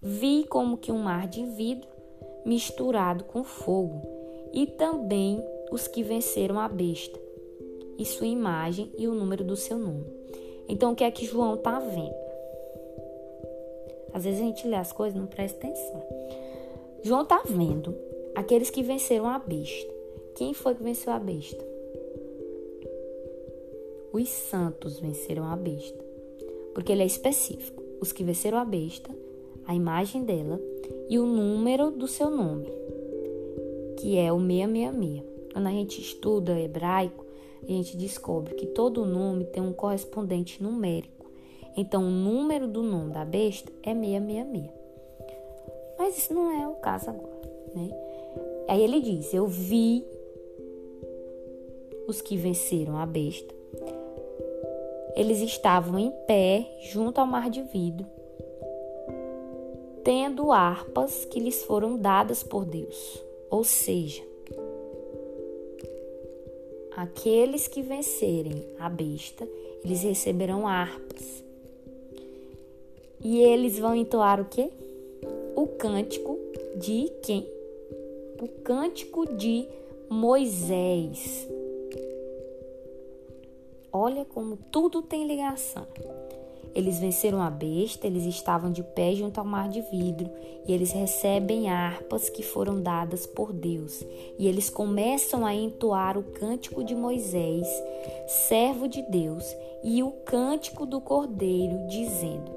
[0.00, 1.88] Vi como que um mar de vidro
[2.46, 4.00] misturado com fogo,
[4.52, 7.29] e também os que venceram a besta
[8.00, 10.06] e sua imagem e o número do seu nome.
[10.66, 12.14] Então, o que é que João está vendo?
[14.14, 16.02] Às vezes a gente lê as coisas e não presta atenção.
[17.02, 17.94] João está vendo
[18.34, 19.92] aqueles que venceram a besta.
[20.34, 21.62] Quem foi que venceu a besta?
[24.12, 26.02] Os santos venceram a besta.
[26.72, 27.82] Porque ele é específico.
[28.00, 29.10] Os que venceram a besta,
[29.66, 30.58] a imagem dela
[31.10, 32.66] e o número do seu nome,
[33.98, 35.22] que é o 666.
[35.52, 37.29] Quando a gente estuda hebraico,
[37.72, 41.30] a gente descobre que todo nome tem um correspondente numérico.
[41.76, 44.70] Então, o número do nome da besta é 666.
[45.98, 47.90] Mas isso não é o caso agora, né?
[48.68, 50.04] Aí ele diz: Eu vi
[52.06, 53.54] os que venceram a besta.
[55.14, 58.06] Eles estavam em pé junto ao mar de vidro,
[60.02, 63.22] tendo harpas que lhes foram dadas por Deus.
[63.50, 64.22] Ou seja,
[67.00, 69.48] aqueles que vencerem a besta,
[69.82, 71.42] eles receberão harpas.
[73.24, 74.70] E eles vão entoar o quê?
[75.56, 76.38] O cântico
[76.76, 77.46] de quem?
[78.40, 79.66] O cântico de
[80.10, 81.48] Moisés.
[83.90, 85.86] Olha como tudo tem ligação.
[86.74, 90.30] Eles venceram a besta, eles estavam de pé junto ao mar de vidro
[90.66, 94.04] e eles recebem harpas que foram dadas por Deus.
[94.38, 97.66] E eles começam a entoar o cântico de Moisés,
[98.48, 99.44] servo de Deus,
[99.82, 102.52] e o cântico do Cordeiro, dizendo: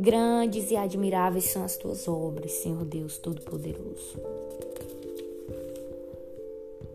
[0.00, 4.18] Grandes e admiráveis são as tuas obras, Senhor Deus Todo-Poderoso.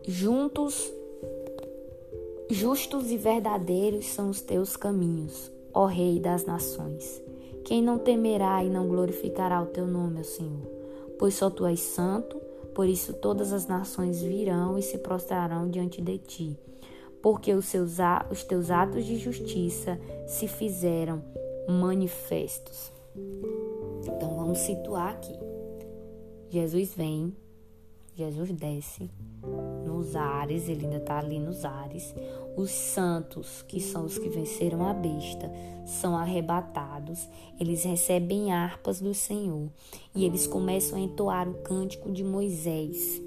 [0.06, 0.92] Juntos,
[2.50, 7.22] justos e verdadeiros são os teus caminhos ó Rei das nações.
[7.64, 10.70] Quem não temerá e não glorificará o teu nome, ó Senhor?
[11.18, 12.40] Pois só tu és santo,
[12.74, 16.58] por isso todas as nações virão e se prostrarão diante de ti,
[17.22, 17.96] porque os, seus,
[18.30, 21.22] os teus atos de justiça se fizeram
[21.68, 22.92] manifestos.
[24.06, 25.38] Então vamos situar aqui.
[26.50, 27.34] Jesus vem,
[28.14, 29.10] Jesus desce
[29.84, 32.14] nos ares, ele ainda está ali nos ares.
[32.56, 35.50] Os santos, que são os que venceram a besta,
[35.84, 37.28] são arrebatados.
[37.58, 39.68] Eles recebem harpas do Senhor
[40.14, 43.20] e eles começam a entoar o cântico de Moisés.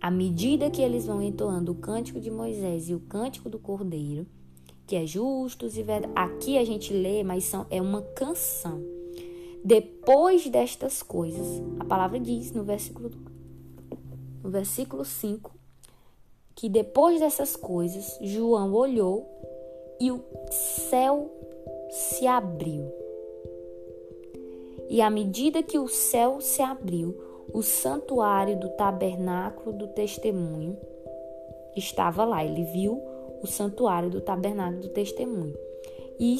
[0.00, 4.26] À medida que eles vão entoando o cântico de Moisés e o cântico do Cordeiro,
[4.86, 6.14] que é justos e verdade.
[6.16, 8.82] Aqui a gente lê, mas são, é uma canção.
[9.62, 13.10] Depois destas coisas, a palavra diz no versículo,
[14.42, 15.59] no versículo 5
[16.60, 19.26] que depois dessas coisas, João olhou
[19.98, 21.30] e o céu
[21.88, 22.84] se abriu.
[24.90, 27.18] E à medida que o céu se abriu,
[27.50, 30.76] o santuário do tabernáculo do testemunho
[31.74, 32.44] estava lá.
[32.44, 33.00] Ele viu
[33.42, 35.56] o santuário do tabernáculo do testemunho.
[36.18, 36.36] E,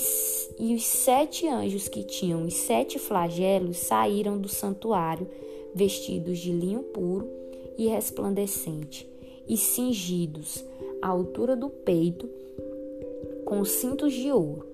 [0.58, 5.26] e os sete anjos que tinham os sete flagelos saíram do santuário,
[5.74, 7.26] vestidos de linho puro
[7.78, 9.08] e resplandecente
[9.50, 10.64] e cingidos
[11.02, 12.30] à altura do peito
[13.44, 14.64] com cintos de ouro.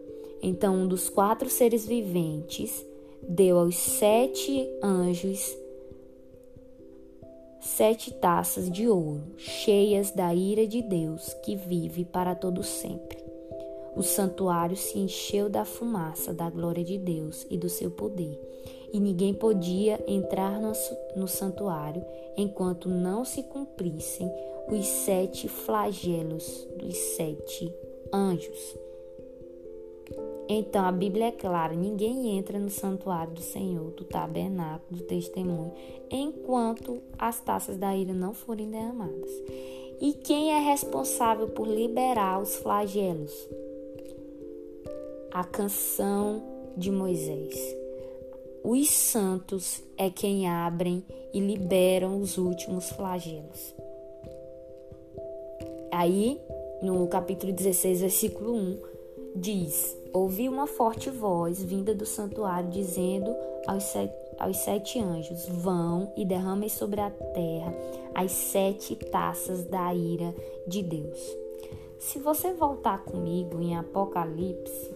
[0.43, 2.85] Então um dos quatro seres viventes
[3.27, 5.57] deu aos sete anjos
[7.59, 13.19] sete taças de ouro, cheias da ira de Deus, que vive para todo sempre.
[13.97, 18.39] O santuário se encheu da fumaça da glória de Deus e do seu poder,
[18.93, 20.73] e ninguém podia entrar no,
[21.17, 22.05] no santuário
[22.37, 24.31] enquanto não se cumprissem
[24.69, 27.73] os sete flagelos dos sete
[28.13, 28.77] anjos.
[30.49, 35.73] Então a Bíblia é clara: ninguém entra no santuário do Senhor, do tabernáculo, do testemunho,
[36.11, 39.31] enquanto as taças da ira não forem derramadas.
[40.01, 43.33] E quem é responsável por liberar os flagelos?
[45.33, 46.43] A canção
[46.77, 47.77] de Moisés.
[48.63, 53.76] Os santos é quem abrem e liberam os últimos flagelos.
[55.99, 56.39] Aí,
[56.83, 58.79] no capítulo 16, versículo 1,
[59.35, 63.35] diz: Ouvi uma forte voz vinda do santuário dizendo
[63.67, 67.75] aos sete, aos sete anjos: Vão e derramem sobre a terra
[68.15, 70.35] as sete taças da ira
[70.69, 71.19] de Deus.
[71.99, 74.91] Se você voltar comigo em Apocalipse,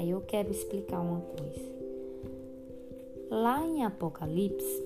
[0.00, 1.70] aí eu quero explicar uma coisa.
[3.30, 4.82] Lá em Apocalipse,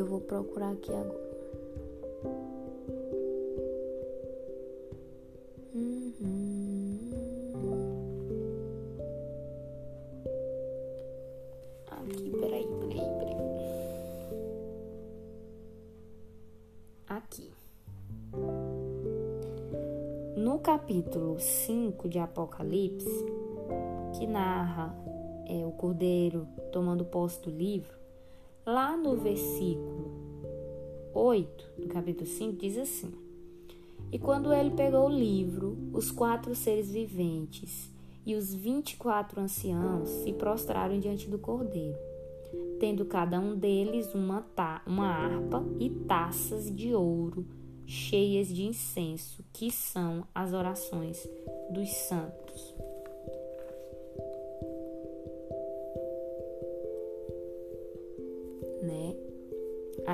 [0.00, 1.30] Eu vou procurar aqui agora.
[5.74, 6.98] Uhum.
[11.86, 13.36] Aqui, peraí, peraí, peraí.
[17.06, 17.52] Aqui.
[20.34, 23.26] No capítulo 5 de Apocalipse,
[24.18, 24.94] que narra
[25.46, 27.99] é, o cordeiro tomando posse do livro,
[28.66, 30.10] Lá no versículo
[31.14, 33.10] 8 do capítulo 5 diz assim:
[34.12, 37.90] E quando ele pegou o livro, os quatro seres viventes
[38.26, 41.98] e os vinte e quatro anciãos se prostraram diante do cordeiro,
[42.78, 47.46] tendo cada um deles uma, ta uma harpa e taças de ouro
[47.86, 51.28] cheias de incenso, que são as orações
[51.72, 52.74] dos santos.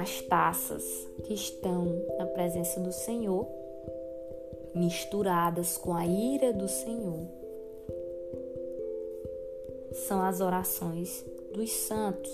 [0.07, 0.85] As taças
[1.25, 3.45] que estão na presença do Senhor,
[4.73, 7.27] misturadas com a ira do Senhor,
[10.07, 12.31] são as orações dos santos.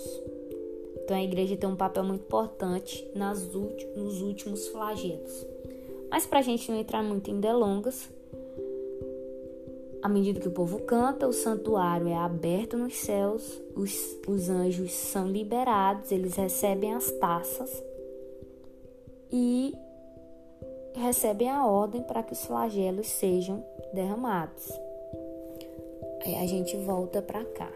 [0.97, 5.43] Então a igreja tem um papel muito importante nas nos últimos flagelos.
[6.11, 8.07] Mas para a gente não entrar muito em delongas,
[10.03, 14.91] À medida que o povo canta, o santuário é aberto nos céus, os, os anjos
[14.91, 17.81] são liberados, eles recebem as taças
[19.31, 19.73] e
[20.93, 24.69] recebem a ordem para que os flagelos sejam derramados.
[26.25, 27.71] Aí a gente volta para cá.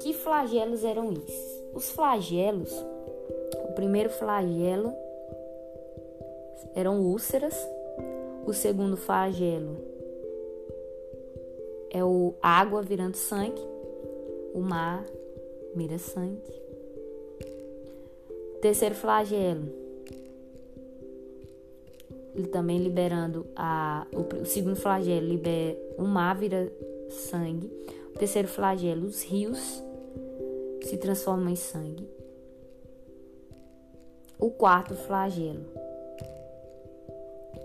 [0.00, 1.62] Que flagelos eram esses?
[1.72, 2.72] Os flagelos,
[3.68, 4.92] o primeiro flagelo
[6.74, 7.54] eram úlceras,
[8.44, 9.91] o segundo flagelo
[11.92, 13.60] é o água virando sangue,
[14.54, 15.04] o mar
[15.76, 16.40] vira sangue.
[18.62, 19.68] Terceiro flagelo,
[22.34, 26.72] ele também liberando a o, o segundo flagelo libera o mar vira
[27.10, 27.70] sangue.
[28.14, 29.82] O terceiro flagelo, os rios
[30.80, 32.08] se transformam em sangue.
[34.38, 35.66] O quarto flagelo,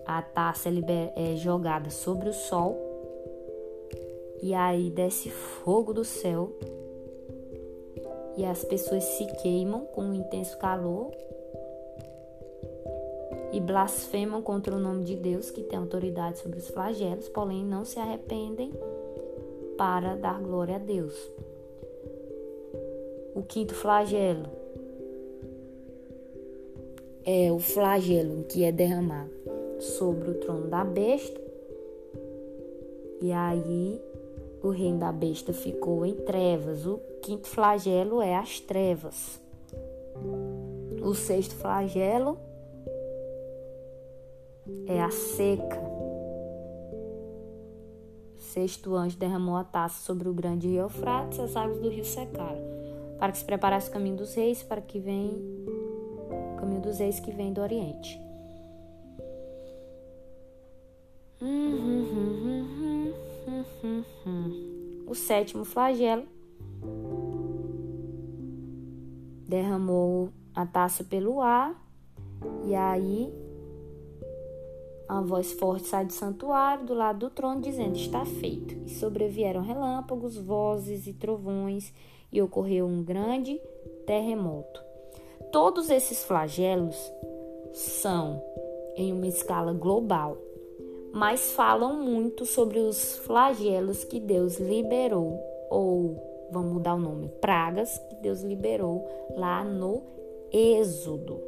[0.05, 2.86] a taça é, é jogada sobre o sol
[4.41, 6.51] e aí desce fogo do céu
[8.37, 11.11] e as pessoas se queimam com um intenso calor
[13.51, 17.83] e blasfemam contra o nome de Deus, que tem autoridade sobre os flagelos, porém não
[17.83, 18.71] se arrependem
[19.77, 21.15] para dar glória a Deus.
[23.33, 24.49] O quinto flagelo
[27.23, 29.31] é o flagelo que é derramado
[29.79, 31.39] sobre o trono da besta.
[33.21, 33.99] E aí
[34.67, 36.85] o reino da besta ficou em trevas.
[36.85, 39.41] O quinto flagelo é as trevas.
[41.01, 42.37] O sexto flagelo
[44.85, 45.79] é a seca.
[48.35, 52.03] O sexto anjo derramou a taça sobre o grande rio Eufrates, as águas do rio
[52.03, 52.61] secaram,
[53.19, 55.29] para que se preparasse o caminho dos reis, para que vem
[56.53, 58.19] o caminho dos reis que vem do Oriente.
[65.07, 66.27] O sétimo flagelo
[69.47, 71.81] derramou a taça pelo ar
[72.65, 73.33] e aí
[75.09, 78.75] uma voz forte sai do santuário, do lado do trono, dizendo: Está feito.
[78.85, 81.93] E sobrevieram relâmpagos, vozes e trovões,
[82.31, 83.59] e ocorreu um grande
[84.05, 84.83] terremoto.
[85.51, 86.95] Todos esses flagelos
[87.73, 88.43] são
[88.97, 90.37] em uma escala global,
[91.11, 95.39] mas falam muito sobre os flagelos que Deus liberou,
[95.69, 100.01] ou vamos mudar o nome, pragas que Deus liberou lá no
[100.51, 101.41] Êxodo.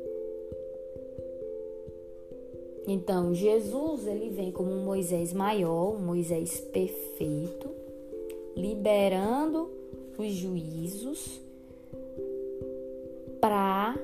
[2.88, 7.70] Então, Jesus ele vem como um Moisés maior, um Moisés perfeito,
[8.56, 9.70] liberando
[10.18, 11.40] os juízos
[13.40, 13.96] para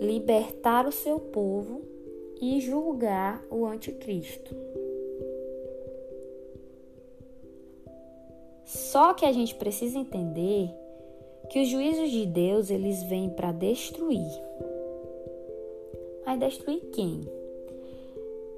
[0.00, 1.91] libertar o seu povo
[2.42, 4.54] e julgar o anticristo.
[8.66, 10.70] Só que a gente precisa entender
[11.48, 14.52] que os juízos de Deus eles vêm para destruir
[16.24, 17.20] Vai destruir quem?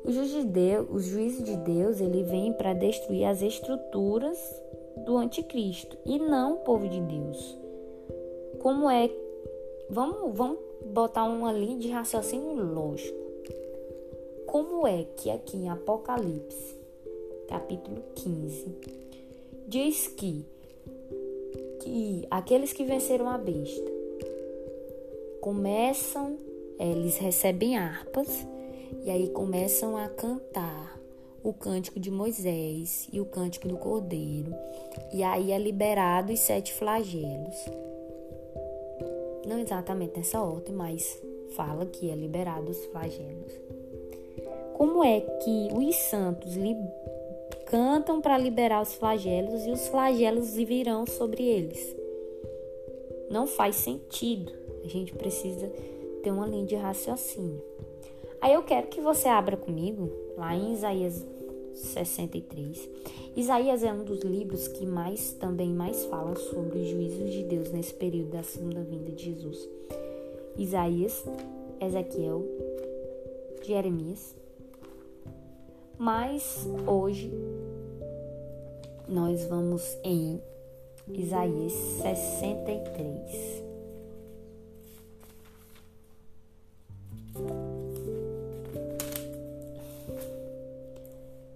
[0.05, 4.39] O juiz de Deus, o juiz de Deus, ele vem para destruir as estruturas
[5.07, 7.59] do anticristo e não o povo de Deus.
[8.61, 9.11] Como é?
[9.89, 10.59] Vamos, vamos
[10.93, 13.24] botar uma linha de raciocínio lógico.
[14.55, 16.77] Como é que aqui em Apocalipse,
[17.49, 18.67] capítulo 15,
[19.67, 20.47] diz que
[21.81, 23.91] que aqueles que venceram a besta
[25.41, 26.39] começam
[26.79, 28.47] eles recebem harpas
[29.05, 31.01] e aí começam a cantar
[31.43, 34.55] o cântico de Moisés e o cântico do Cordeiro.
[35.13, 37.57] E aí é liberado os sete flagelos.
[39.49, 41.21] Não exatamente nessa ordem, mas
[41.57, 43.64] fala que é liberado os flagelos.
[44.85, 46.53] Como é que os santos
[47.65, 51.97] cantam para liberar os flagelos e os flagelos virão sobre eles?
[53.31, 54.53] Não faz sentido.
[54.85, 55.73] A gente precisa
[56.23, 57.63] ter uma linha de raciocínio.
[58.43, 61.25] Aí eu quero que você abra comigo lá em Isaías
[61.73, 62.87] 63.
[63.35, 67.71] Isaías é um dos livros que mais também mais falam sobre os juízos de Deus
[67.71, 69.67] nesse período da segunda vinda de Jesus.
[70.59, 71.25] Isaías,
[71.81, 72.45] Ezequiel,
[73.63, 74.44] Jeremias.
[75.99, 77.33] Mas hoje
[79.09, 80.41] nós vamos em
[81.09, 83.63] Isaías 63.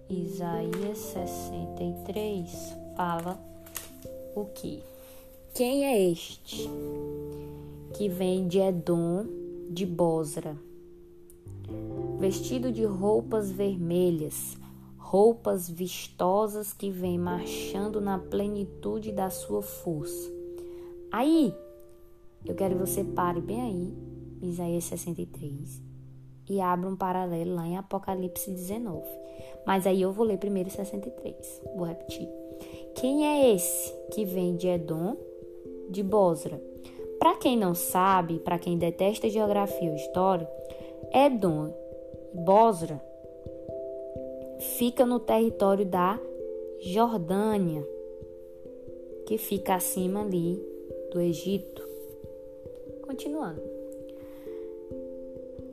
[0.09, 3.39] Isaías 63 fala
[4.35, 4.81] o que?
[5.53, 6.69] Quem é este
[7.93, 9.25] que vem de Edom,
[9.69, 10.55] de Bosra,
[12.19, 14.57] vestido de roupas vermelhas,
[14.97, 20.29] roupas vistosas que vem marchando na plenitude da sua força.
[21.09, 21.55] Aí,
[22.45, 23.93] eu quero que você pare bem aí,
[24.41, 25.81] Isaías 63,
[26.49, 29.01] e abra um paralelo lá em Apocalipse 19.
[29.65, 31.61] Mas aí eu vou ler primeiro 63.
[31.73, 32.27] Vou repetir.
[32.95, 35.15] Quem é esse que vem de Edom,
[35.89, 36.61] de Bosra?
[37.17, 40.49] Para quem não sabe, para quem detesta geografia ou história,
[41.13, 41.73] Edom,
[42.33, 43.01] Bosra,
[44.77, 46.19] fica no território da
[46.79, 47.85] Jordânia,
[49.25, 50.61] que fica acima ali
[51.11, 51.87] do Egito.
[53.01, 53.61] Continuando.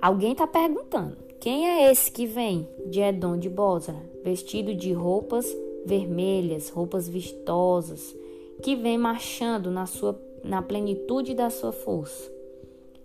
[0.01, 5.47] Alguém está perguntando: quem é esse que vem de Edom de Bosra, vestido de roupas
[5.85, 8.15] vermelhas, roupas vistosas,
[8.63, 12.31] que vem marchando na sua na plenitude da sua força?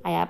[0.03, 0.27] Aí a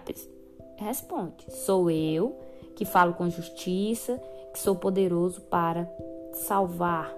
[0.78, 2.36] responde: Sou eu
[2.76, 4.22] que falo com justiça,
[4.54, 5.90] que sou poderoso para
[6.34, 7.16] salvar.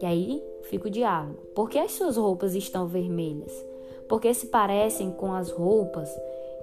[0.00, 1.40] E aí fica o diálogo.
[1.54, 3.52] Por que as suas roupas estão vermelhas?
[4.08, 6.08] Porque se parecem com as roupas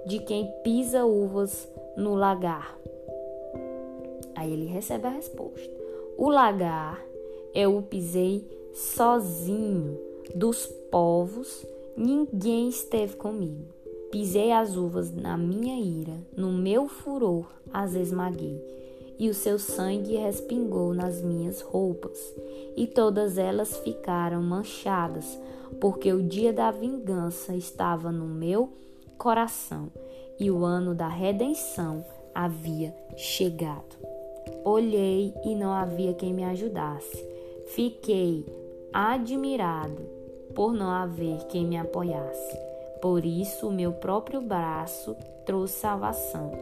[0.06, 2.78] de quem pisa uvas no lagar.
[4.34, 5.70] Aí ele recebe a resposta.
[6.16, 7.04] O lagar
[7.54, 9.98] eu o pisei sozinho,
[10.34, 11.66] dos povos
[11.96, 13.79] ninguém esteve comigo.
[14.10, 18.60] Pisei as uvas na minha ira, no meu furor as esmaguei,
[19.18, 22.18] e o seu sangue respingou nas minhas roupas,
[22.76, 25.38] e todas elas ficaram manchadas,
[25.80, 28.70] porque o dia da vingança estava no meu
[29.16, 29.92] coração,
[30.40, 32.04] e o ano da redenção
[32.34, 33.96] havia chegado.
[34.64, 37.24] Olhei e não havia quem me ajudasse.
[37.66, 38.44] Fiquei
[38.92, 40.02] admirado
[40.54, 42.69] por não haver quem me apoiasse.
[43.00, 46.52] Por isso, o meu próprio braço trouxe salvação,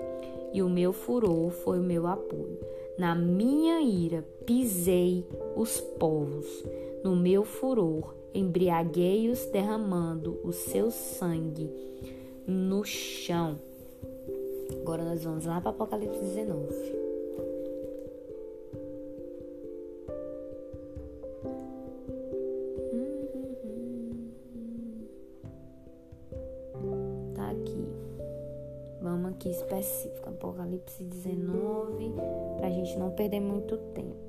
[0.53, 2.59] e o meu furor foi o meu apoio.
[2.99, 5.27] Na minha ira pisei
[5.57, 6.65] os povos,
[7.05, 11.71] no meu furor embriaguei-os, derramando o seu sangue
[12.47, 13.59] no chão.
[14.81, 17.08] Agora nós vamos lá para Apocalipse 19.
[27.61, 27.89] Aqui.
[29.01, 32.13] Vamos aqui específico, Apocalipse 19,
[32.57, 34.29] para a gente não perder muito tempo.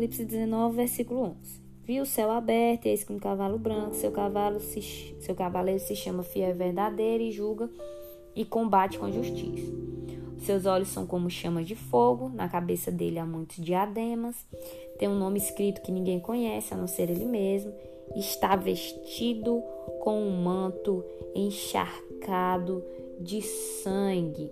[0.00, 1.69] Apocalipse 19, versículo 11.
[1.90, 4.80] Viu o céu aberto, eis que um cavalo branco, seu cavalo se,
[5.18, 7.68] seu cavaleiro se chama fiel verdadeiro e julga
[8.32, 9.72] e combate com justiça.
[10.38, 14.36] Seus olhos são como chamas de fogo, na cabeça dele há muitos diademas,
[15.00, 17.72] tem um nome escrito que ninguém conhece, a não ser ele mesmo,
[18.14, 19.60] está vestido
[20.00, 22.84] com um manto encharcado
[23.18, 24.48] de sangue.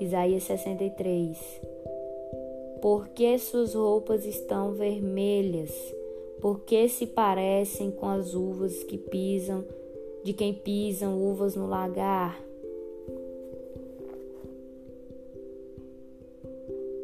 [0.00, 1.71] Isaías 63.
[2.82, 5.72] Porque suas roupas estão vermelhas?
[6.40, 9.64] Porque se parecem com as uvas que pisam,
[10.24, 12.42] de quem pisam uvas no lagar?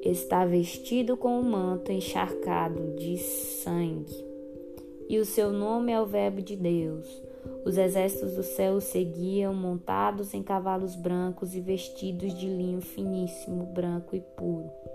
[0.02, 4.24] Está vestido com um manto encharcado de sangue,
[5.08, 7.06] e o seu nome é o Verbo de Deus.
[7.64, 13.64] Os exércitos do céu o seguiam, montados em cavalos brancos e vestidos de linho finíssimo,
[13.66, 14.87] branco e puro.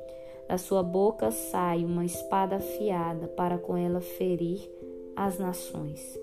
[0.48, 4.70] Da sua boca sai uma espada afiada para com ela ferir
[5.16, 6.20] as nações.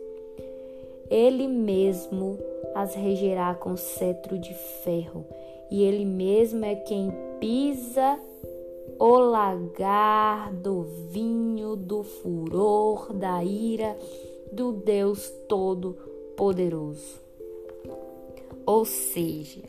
[1.10, 2.38] Ele mesmo
[2.74, 4.54] as regerá com cetro de
[4.84, 5.26] ferro,
[5.70, 8.18] e ele mesmo é quem pisa
[8.98, 13.96] o lagar do vinho do furor da ira
[14.52, 15.96] do Deus todo
[16.36, 17.18] poderoso.
[18.66, 19.62] Ou seja,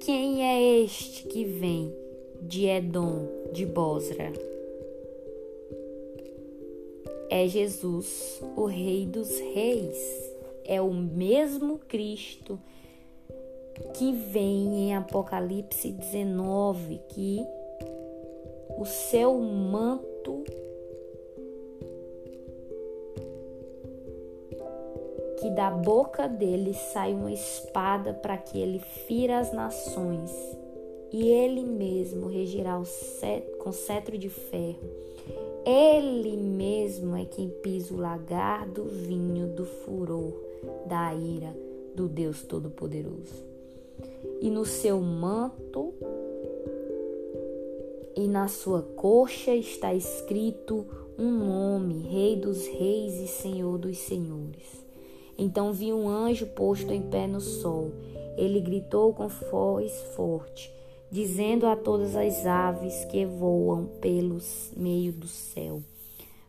[0.00, 1.94] quem é este que vem
[2.40, 4.32] de Edom, de Bosra?
[7.28, 10.30] É Jesus, o Rei dos Reis.
[10.64, 12.58] É o mesmo Cristo
[13.94, 17.44] que vem em Apocalipse 19, que
[18.78, 20.44] o seu manto
[25.40, 30.30] que da boca dele sai uma espada para que ele fira as nações,
[31.12, 34.88] e ele mesmo regirá o cetro, com cetro de ferro.
[35.64, 40.32] Ele mesmo é quem pisa o lagar do vinho do furor,
[40.86, 41.54] da ira
[41.94, 43.44] do Deus Todo-Poderoso.
[44.40, 45.92] E no seu manto
[48.16, 50.86] e na sua coxa está escrito
[51.18, 54.84] um nome: Rei dos Reis e Senhor dos Senhores.
[55.36, 57.92] Então vi um anjo posto em pé no sol.
[58.36, 60.72] Ele gritou com voz forte,
[61.10, 65.82] dizendo a todas as aves que voam pelos meio do céu: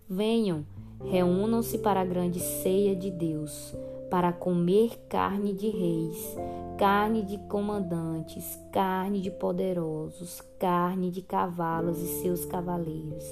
[0.09, 0.65] Venham,
[1.03, 3.73] reúnam-se para a grande ceia de Deus
[4.11, 6.35] para comer carne de reis,
[6.77, 13.23] carne de comandantes, carne de poderosos, carne de cavalos e seus cavaleiros,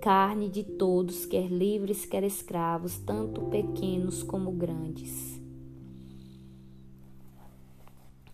[0.00, 5.40] carne de todos, quer livres, quer escravos, tanto pequenos como grandes.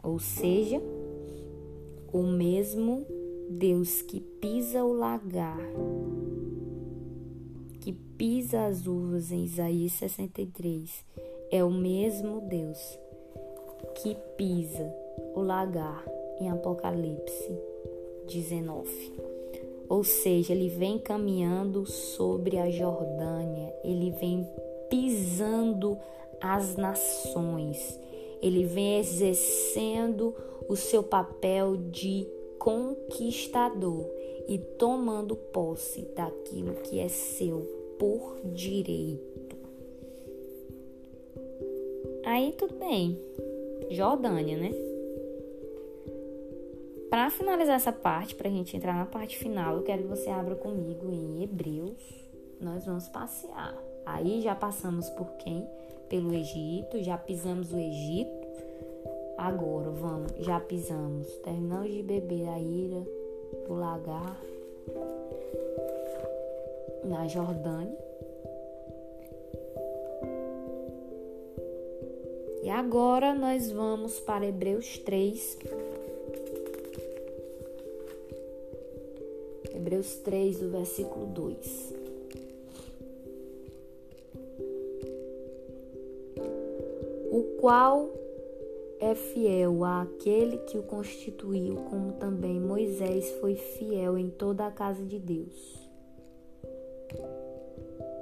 [0.03, 0.81] Ou seja,
[2.13, 3.07] o mesmo
[3.49, 5.61] Deus que pisa o lagar,
[7.81, 11.05] que pisa as uvas em Isaías 63
[11.51, 12.79] é o mesmo Deus
[13.97, 14.95] que pisa
[15.35, 16.05] o lagar
[16.41, 17.59] em Apocalipse
[18.29, 19.31] 19.
[19.89, 24.47] Ou seja, ele vem caminhando sobre a Jordânia, ele vem
[24.89, 25.99] pisando
[26.41, 27.99] as nações,
[28.41, 30.35] ele vem exercendo
[30.69, 32.27] o seu papel de
[32.59, 34.07] conquistador
[34.47, 37.61] e tomando posse daquilo que é seu
[37.99, 39.57] por direito.
[42.25, 43.19] Aí tudo bem.
[43.91, 44.73] Jordânia, né?
[47.09, 50.31] Para finalizar essa parte, para a gente entrar na parte final, eu quero que você
[50.31, 51.99] abra comigo em Hebreus.
[52.61, 53.90] Nós vamos passear.
[54.13, 55.67] Aí já passamos por quem?
[56.09, 58.49] Pelo Egito, já pisamos o Egito.
[59.39, 61.29] Agora vamos, já pisamos.
[61.45, 63.07] Terminamos de beber a ira
[63.67, 64.37] do lagar
[67.05, 67.97] na Jordânia.
[72.65, 75.59] E agora nós vamos para Hebreus 3.
[79.73, 82.00] Hebreus 3, o versículo 2.
[87.61, 88.09] Qual
[88.99, 95.05] é fiel àquele que o constituiu, como também Moisés foi fiel em toda a casa
[95.05, 95.79] de Deus.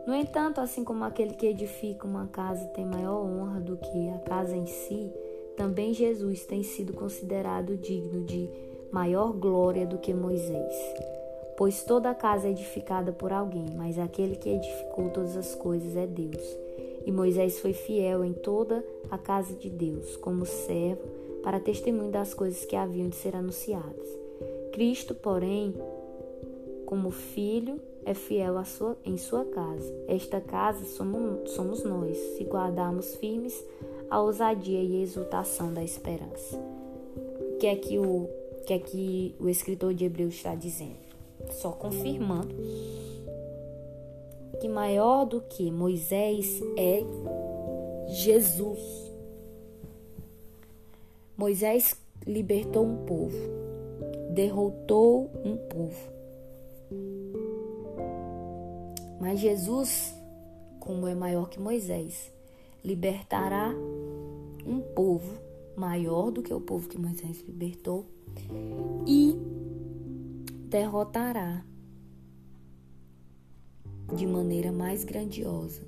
[0.04, 4.18] No entanto, assim como aquele que edifica uma casa tem maior honra do que a
[4.18, 5.12] casa em si,
[5.56, 8.50] também Jesus tem sido considerado digno de
[8.90, 10.74] maior glória do que Moisés.
[11.56, 15.96] Pois toda a casa é edificada por alguém, mas aquele que edificou todas as coisas
[15.96, 16.67] é Deus.
[17.08, 21.00] E Moisés foi fiel em toda a casa de Deus, como servo,
[21.42, 24.06] para testemunho das coisas que haviam de ser anunciadas.
[24.72, 25.74] Cristo, porém,
[26.84, 29.90] como filho, é fiel sua, em sua casa.
[30.06, 33.64] Esta casa somos, somos nós, se guardarmos firmes
[34.10, 36.58] a ousadia e a exultação da esperança.
[37.54, 38.28] O que é que o,
[38.66, 41.08] que é que o escritor de Hebreus está dizendo?
[41.52, 42.54] Só confirmando
[44.60, 47.02] que maior do que Moisés é
[48.08, 48.80] Jesus.
[51.36, 51.96] Moisés
[52.26, 53.38] libertou um povo,
[54.34, 56.18] derrotou um povo
[59.20, 60.14] mas Jesus,
[60.78, 62.32] como é maior que Moisés,
[62.84, 63.74] libertará
[64.64, 65.34] um povo
[65.76, 68.06] maior do que o povo que Moisés libertou
[69.06, 69.36] e
[70.68, 71.64] derrotará
[74.14, 75.82] de maneira mais grandiosa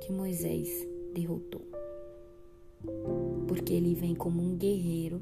[0.00, 0.68] que Moisés
[1.12, 1.62] derrotou.
[3.48, 5.20] Porque ele vem como um guerreiro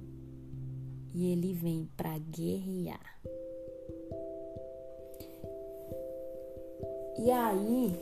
[1.14, 3.20] e ele vem para guerrear.
[7.16, 8.00] E aí,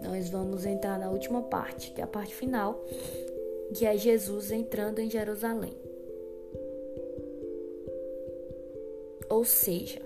[0.00, 2.82] nós vamos entrar na última parte, que é a parte final,
[3.74, 5.76] que é Jesus entrando em Jerusalém.
[9.28, 10.00] Ou seja,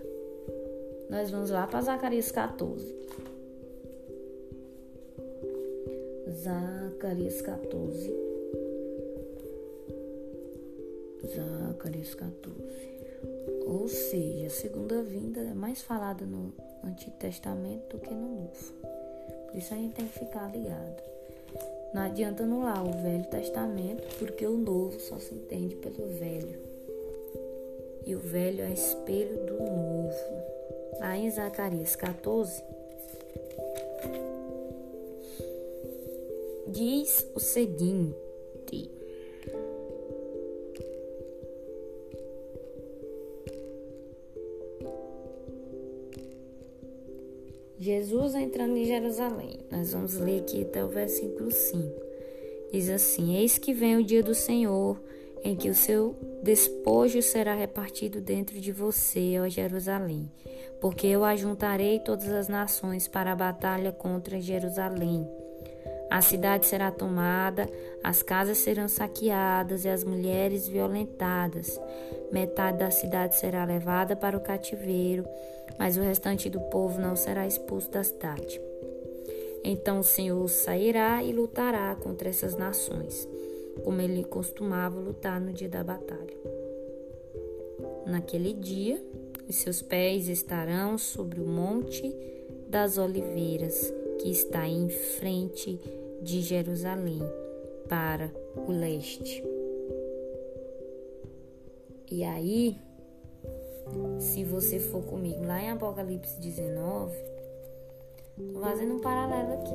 [1.10, 2.94] nós vamos lá para Zacarias 14.
[6.30, 8.14] Zacarias 14.
[11.26, 12.56] Zacarias 14.
[13.66, 18.72] Ou seja, a segunda vinda é mais falada no Antigo Testamento do que no Novo.
[19.46, 21.17] Por isso a gente tem que ficar ligado.
[21.92, 26.58] Não adianta anular o Velho Testamento, porque o Novo só se entende pelo Velho.
[28.06, 30.14] E o Velho é espelho do Novo.
[31.00, 32.62] Aí em Zacarias 14,
[36.66, 38.97] diz o seguinte.
[47.88, 49.60] Jesus entrando em Jerusalém.
[49.70, 52.02] Nós vamos ler aqui até o versículo 5.
[52.70, 55.00] Diz assim: Eis que vem o dia do Senhor,
[55.42, 60.30] em que o seu despojo será repartido dentro de você, ó Jerusalém.
[60.82, 65.26] Porque eu ajuntarei todas as nações para a batalha contra Jerusalém.
[66.10, 67.70] A cidade será tomada,
[68.04, 71.80] as casas serão saqueadas e as mulheres violentadas.
[72.30, 75.24] Metade da cidade será levada para o cativeiro,
[75.78, 78.60] mas o restante do povo não será expulso da cidade.
[79.64, 83.28] Então o Senhor sairá e lutará contra essas nações,
[83.84, 86.36] como ele costumava lutar no dia da batalha.
[88.06, 89.02] Naquele dia,
[89.48, 92.14] os seus pés estarão sobre o monte
[92.68, 95.78] das oliveiras, que está em frente
[96.22, 97.22] de Jerusalém
[97.88, 99.42] para o leste.
[102.10, 102.76] E aí,
[104.18, 107.16] se você for comigo lá em Apocalipse 19,
[108.52, 109.74] tô fazendo um paralelo aqui.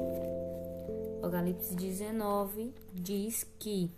[1.19, 3.91] Apocalipse 19 diz que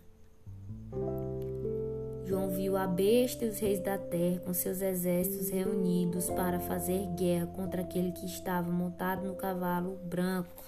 [2.25, 7.07] João viu a besta e os reis da terra com seus exércitos reunidos para fazer
[7.15, 10.63] guerra contra aquele que estava montado no cavalo branco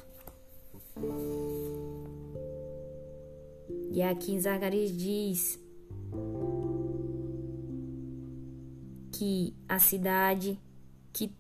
[3.92, 5.60] e aqui em Zacarias diz
[9.18, 10.60] que a cidade,
[11.12, 11.32] que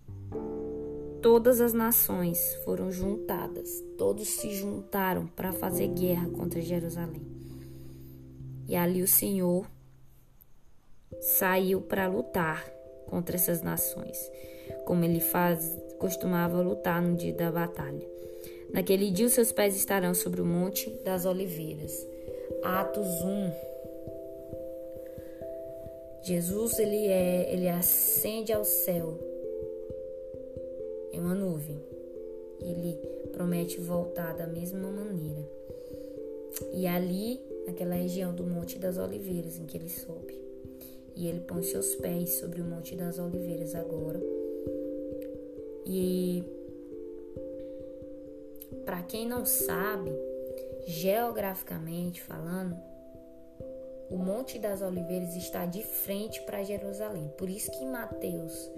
[1.21, 3.69] todas as nações foram juntadas,
[3.99, 7.21] todos se juntaram para fazer guerra contra Jerusalém.
[8.67, 9.69] E ali o Senhor
[11.21, 12.67] saiu para lutar
[13.05, 14.17] contra essas nações,
[14.84, 18.09] como ele faz, costumava lutar no dia da batalha.
[18.73, 21.93] Naquele dia os seus pés estarão sobre o monte das oliveiras.
[22.63, 23.76] Atos 1.
[26.28, 29.17] Jesus ele é, ele ascende ao céu
[31.13, 31.82] em uma nuvem.
[32.59, 32.97] Ele
[33.32, 35.49] promete voltar da mesma maneira.
[36.73, 40.38] E ali, naquela região do Monte das Oliveiras em que ele sobe.
[41.15, 44.21] E ele põe seus pés sobre o Monte das Oliveiras agora.
[45.86, 46.43] E
[48.84, 50.11] para quem não sabe,
[50.88, 52.75] geograficamente falando,
[54.10, 57.32] o Monte das Oliveiras está de frente para Jerusalém.
[57.38, 58.72] Por isso que em Mateus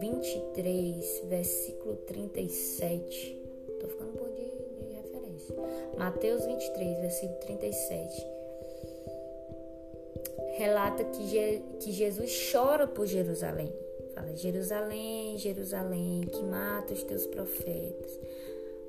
[0.00, 3.42] 23, versículo 37,
[3.80, 5.54] tô ficando pouco de, de referência.
[5.96, 8.26] Mateus 23, versículo 37,
[10.56, 13.72] relata que, Je, que Jesus chora por Jerusalém.
[14.14, 18.18] Fala, Jerusalém, Jerusalém, que mata os teus profetas.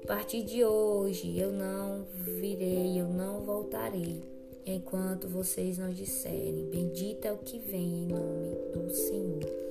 [0.04, 4.22] A partir de hoje eu não virei, eu não voltarei,
[4.66, 9.66] enquanto vocês não disserem: Bendito é o que vem em nome do Senhor.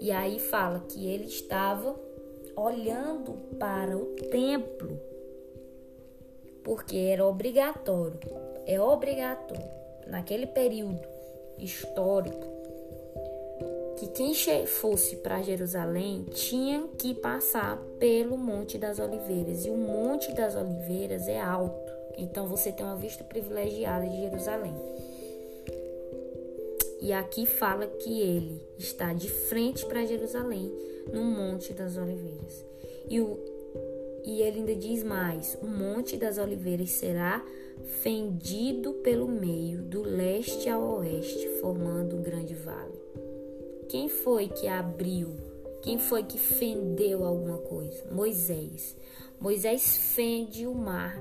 [0.00, 1.96] E aí fala que ele estava
[2.56, 5.00] olhando para o templo,
[6.62, 8.18] porque era obrigatório,
[8.66, 9.68] é obrigatório,
[10.06, 11.00] naquele período
[11.58, 12.54] histórico,
[13.96, 14.34] que quem
[14.66, 19.64] fosse para Jerusalém tinha que passar pelo Monte das Oliveiras.
[19.64, 21.83] E o Monte das Oliveiras é alto,
[22.18, 24.74] então você tem uma vista privilegiada de Jerusalém.
[27.00, 30.72] E aqui fala que ele está de frente para Jerusalém,
[31.12, 32.64] no Monte das Oliveiras.
[33.10, 33.38] E, o,
[34.24, 37.44] e ele ainda diz mais: o Monte das Oliveiras será
[38.02, 42.98] fendido pelo meio, do leste ao oeste, formando um grande vale.
[43.88, 45.36] Quem foi que abriu?
[45.82, 48.02] Quem foi que fendeu alguma coisa?
[48.10, 48.96] Moisés.
[49.38, 51.20] Moisés fende o mar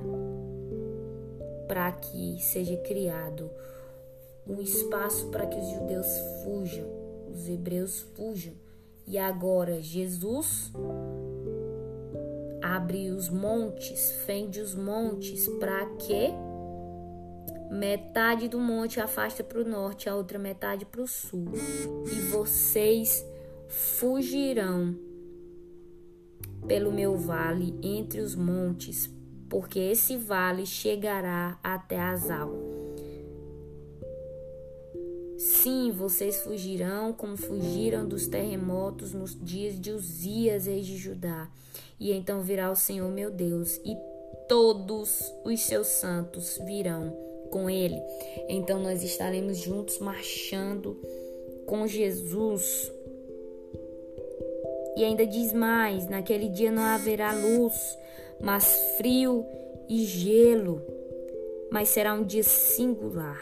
[1.67, 3.49] para que seja criado
[4.47, 6.07] um espaço para que os judeus
[6.43, 6.85] fujam,
[7.33, 8.53] os hebreus fujam.
[9.05, 10.71] E agora Jesus
[12.61, 16.33] abre os montes, fende os montes para que
[17.73, 21.47] Metade do monte afasta para o norte, a outra metade para o sul.
[22.05, 23.25] E vocês
[23.67, 24.95] fugirão
[26.67, 29.09] pelo meu vale entre os montes,
[29.53, 32.51] porque esse vale chegará até Azal.
[35.37, 41.47] Sim, vocês fugirão como fugiram dos terremotos nos dias de Uzias, reis de Judá.
[41.99, 43.95] E então virá o Senhor meu Deus, e
[44.49, 47.15] todos os seus santos virão
[47.51, 48.01] com Ele.
[48.49, 50.99] Então nós estaremos juntos marchando
[51.67, 52.91] com Jesus.
[54.97, 58.01] E ainda diz mais: naquele dia não haverá luz,
[58.43, 59.45] mas frio
[59.89, 60.81] e gelo.
[61.71, 63.41] Mas será um dia singular.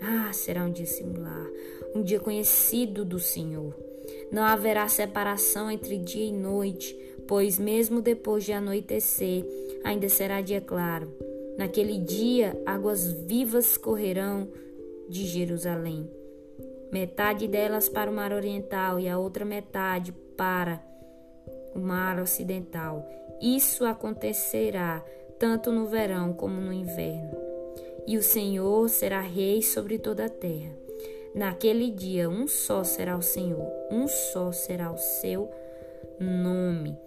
[0.00, 1.46] Ah, será um dia singular,
[1.94, 3.76] um dia conhecido do Senhor.
[4.32, 6.96] Não haverá separação entre dia e noite,
[7.28, 9.44] pois mesmo depois de anoitecer,
[9.84, 11.12] ainda será dia claro.
[11.58, 14.48] Naquele dia, águas vivas correrão
[15.06, 16.10] de Jerusalém.
[16.90, 20.82] Metade delas para o mar oriental e a outra metade para
[21.74, 23.06] o mar ocidental.
[23.40, 25.04] Isso acontecerá
[25.38, 27.36] tanto no verão como no inverno.
[28.06, 30.72] E o Senhor será rei sobre toda a terra.
[31.34, 35.48] Naquele dia, um só será o Senhor, um só será o seu
[36.18, 36.98] nome.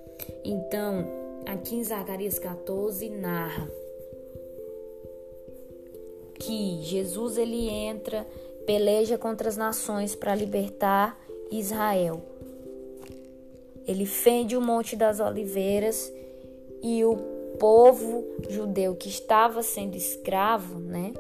[0.44, 1.06] Então,
[1.46, 3.70] aqui em Zacarias 14 narra
[6.40, 8.26] que Jesus ele entra,
[8.66, 11.20] peleja contra as nações para libertar
[11.52, 12.22] Israel.
[13.86, 16.12] Ele fende o Monte das Oliveiras
[16.84, 17.16] e o
[17.58, 21.14] povo judeu que estava sendo escravo, né?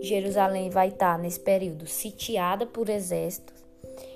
[0.00, 3.58] Jerusalém vai estar nesse período sitiada por exércitos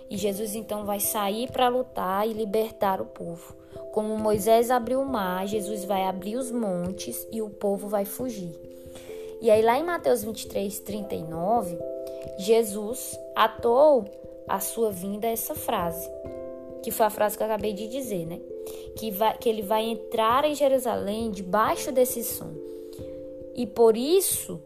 [0.08, 3.54] e Jesus então vai sair para lutar e libertar o povo.
[3.92, 8.54] Como Moisés abriu o mar, Jesus vai abrir os montes e o povo vai fugir.
[9.40, 11.78] E aí, lá em Mateus 23, 39,
[12.38, 14.04] Jesus atou
[14.46, 16.08] a sua vinda essa frase,
[16.82, 18.38] que foi a frase que eu acabei de dizer, né?
[18.96, 22.52] Que, vai, que ele vai entrar em Jerusalém debaixo desse som.
[23.54, 24.60] E por isso,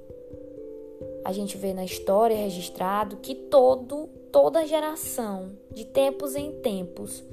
[1.24, 7.24] a gente vê na história registrado que todo toda geração, de tempos em tempos,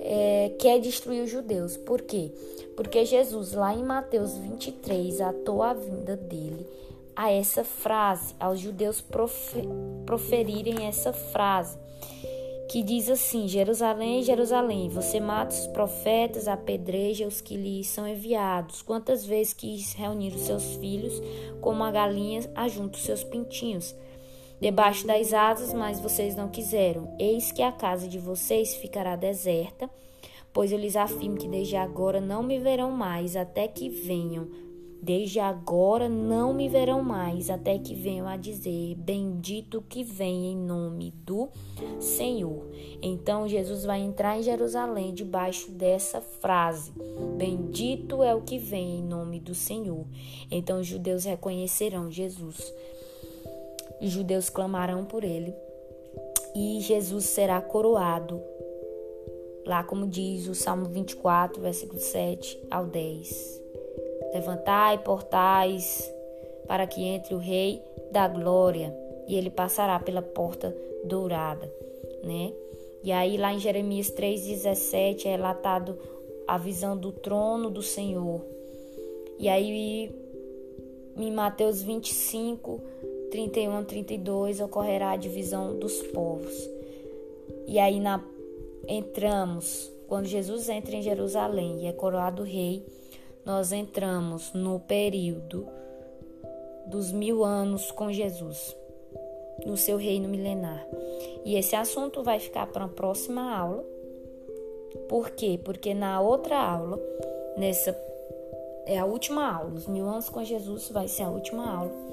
[0.00, 1.76] é, quer destruir os judeus.
[1.76, 2.32] Por quê?
[2.74, 6.66] Porque Jesus, lá em Mateus 23, atou a vinda dele
[7.14, 9.02] a essa frase, aos judeus
[10.04, 11.78] proferirem essa frase,
[12.68, 18.82] que diz assim: Jerusalém, Jerusalém, você mata os profetas, apedreja os que lhe são enviados.
[18.82, 21.20] Quantas vezes quis reunir os seus filhos,
[21.60, 23.94] como a galinha ajunta os seus pintinhos?
[24.60, 27.14] debaixo das asas, mas vocês não quiseram.
[27.18, 29.90] Eis que a casa de vocês ficará deserta,
[30.52, 34.48] pois eu lhes afirmo que desde agora não me verão mais, até que venham.
[35.02, 40.56] Desde agora não me verão mais, até que venham a dizer: Bendito que vem em
[40.56, 41.48] nome do
[42.00, 42.66] Senhor.
[43.00, 46.92] Então Jesus vai entrar em Jerusalém debaixo dessa frase:
[47.36, 50.06] Bendito é o que vem em nome do Senhor.
[50.50, 52.72] Então os judeus reconhecerão Jesus
[54.00, 55.54] e judeus clamarão por ele,
[56.54, 58.40] e Jesus será coroado.
[59.64, 63.65] Lá como diz o Salmo 24, versículo 7 ao 10.
[64.36, 66.12] Levantai portais
[66.68, 67.82] para que entre o rei
[68.12, 68.94] da glória,
[69.26, 71.72] e ele passará pela porta dourada,
[72.22, 72.52] né?
[73.02, 75.98] E aí lá em Jeremias 3:17 é relatado
[76.46, 78.44] a visão do trono do Senhor.
[79.38, 80.14] E aí
[81.16, 82.78] em Mateus 25
[83.30, 86.68] 31 a 32 ocorrerá a divisão dos povos.
[87.66, 88.22] E aí na,
[88.86, 92.84] entramos, quando Jesus entra em Jerusalém e é coroado rei,
[93.46, 95.66] nós entramos no período
[96.84, 98.76] dos mil anos com Jesus,
[99.64, 100.86] no seu reino milenar.
[101.44, 103.84] E esse assunto vai ficar para a próxima aula.
[105.08, 105.58] Por quê?
[105.64, 107.00] Porque na outra aula,
[107.56, 107.96] nessa
[108.84, 112.06] é a última aula, os mil anos com Jesus vai ser a última aula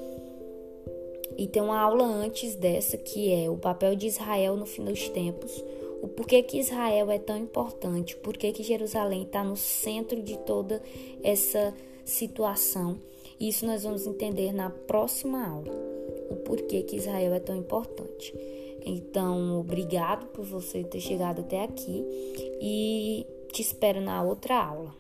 [1.38, 5.10] e tem uma aula antes dessa que é o papel de Israel no fim dos
[5.10, 5.64] tempos,
[6.04, 10.82] o porquê que Israel é tão importante, por que Jerusalém está no centro de toda
[11.24, 11.74] essa
[12.04, 13.00] situação.
[13.40, 15.74] Isso nós vamos entender na próxima aula,
[16.30, 18.36] o porquê que Israel é tão importante.
[18.86, 22.06] Então, obrigado por você ter chegado até aqui
[22.62, 24.94] e te espero na outra aula.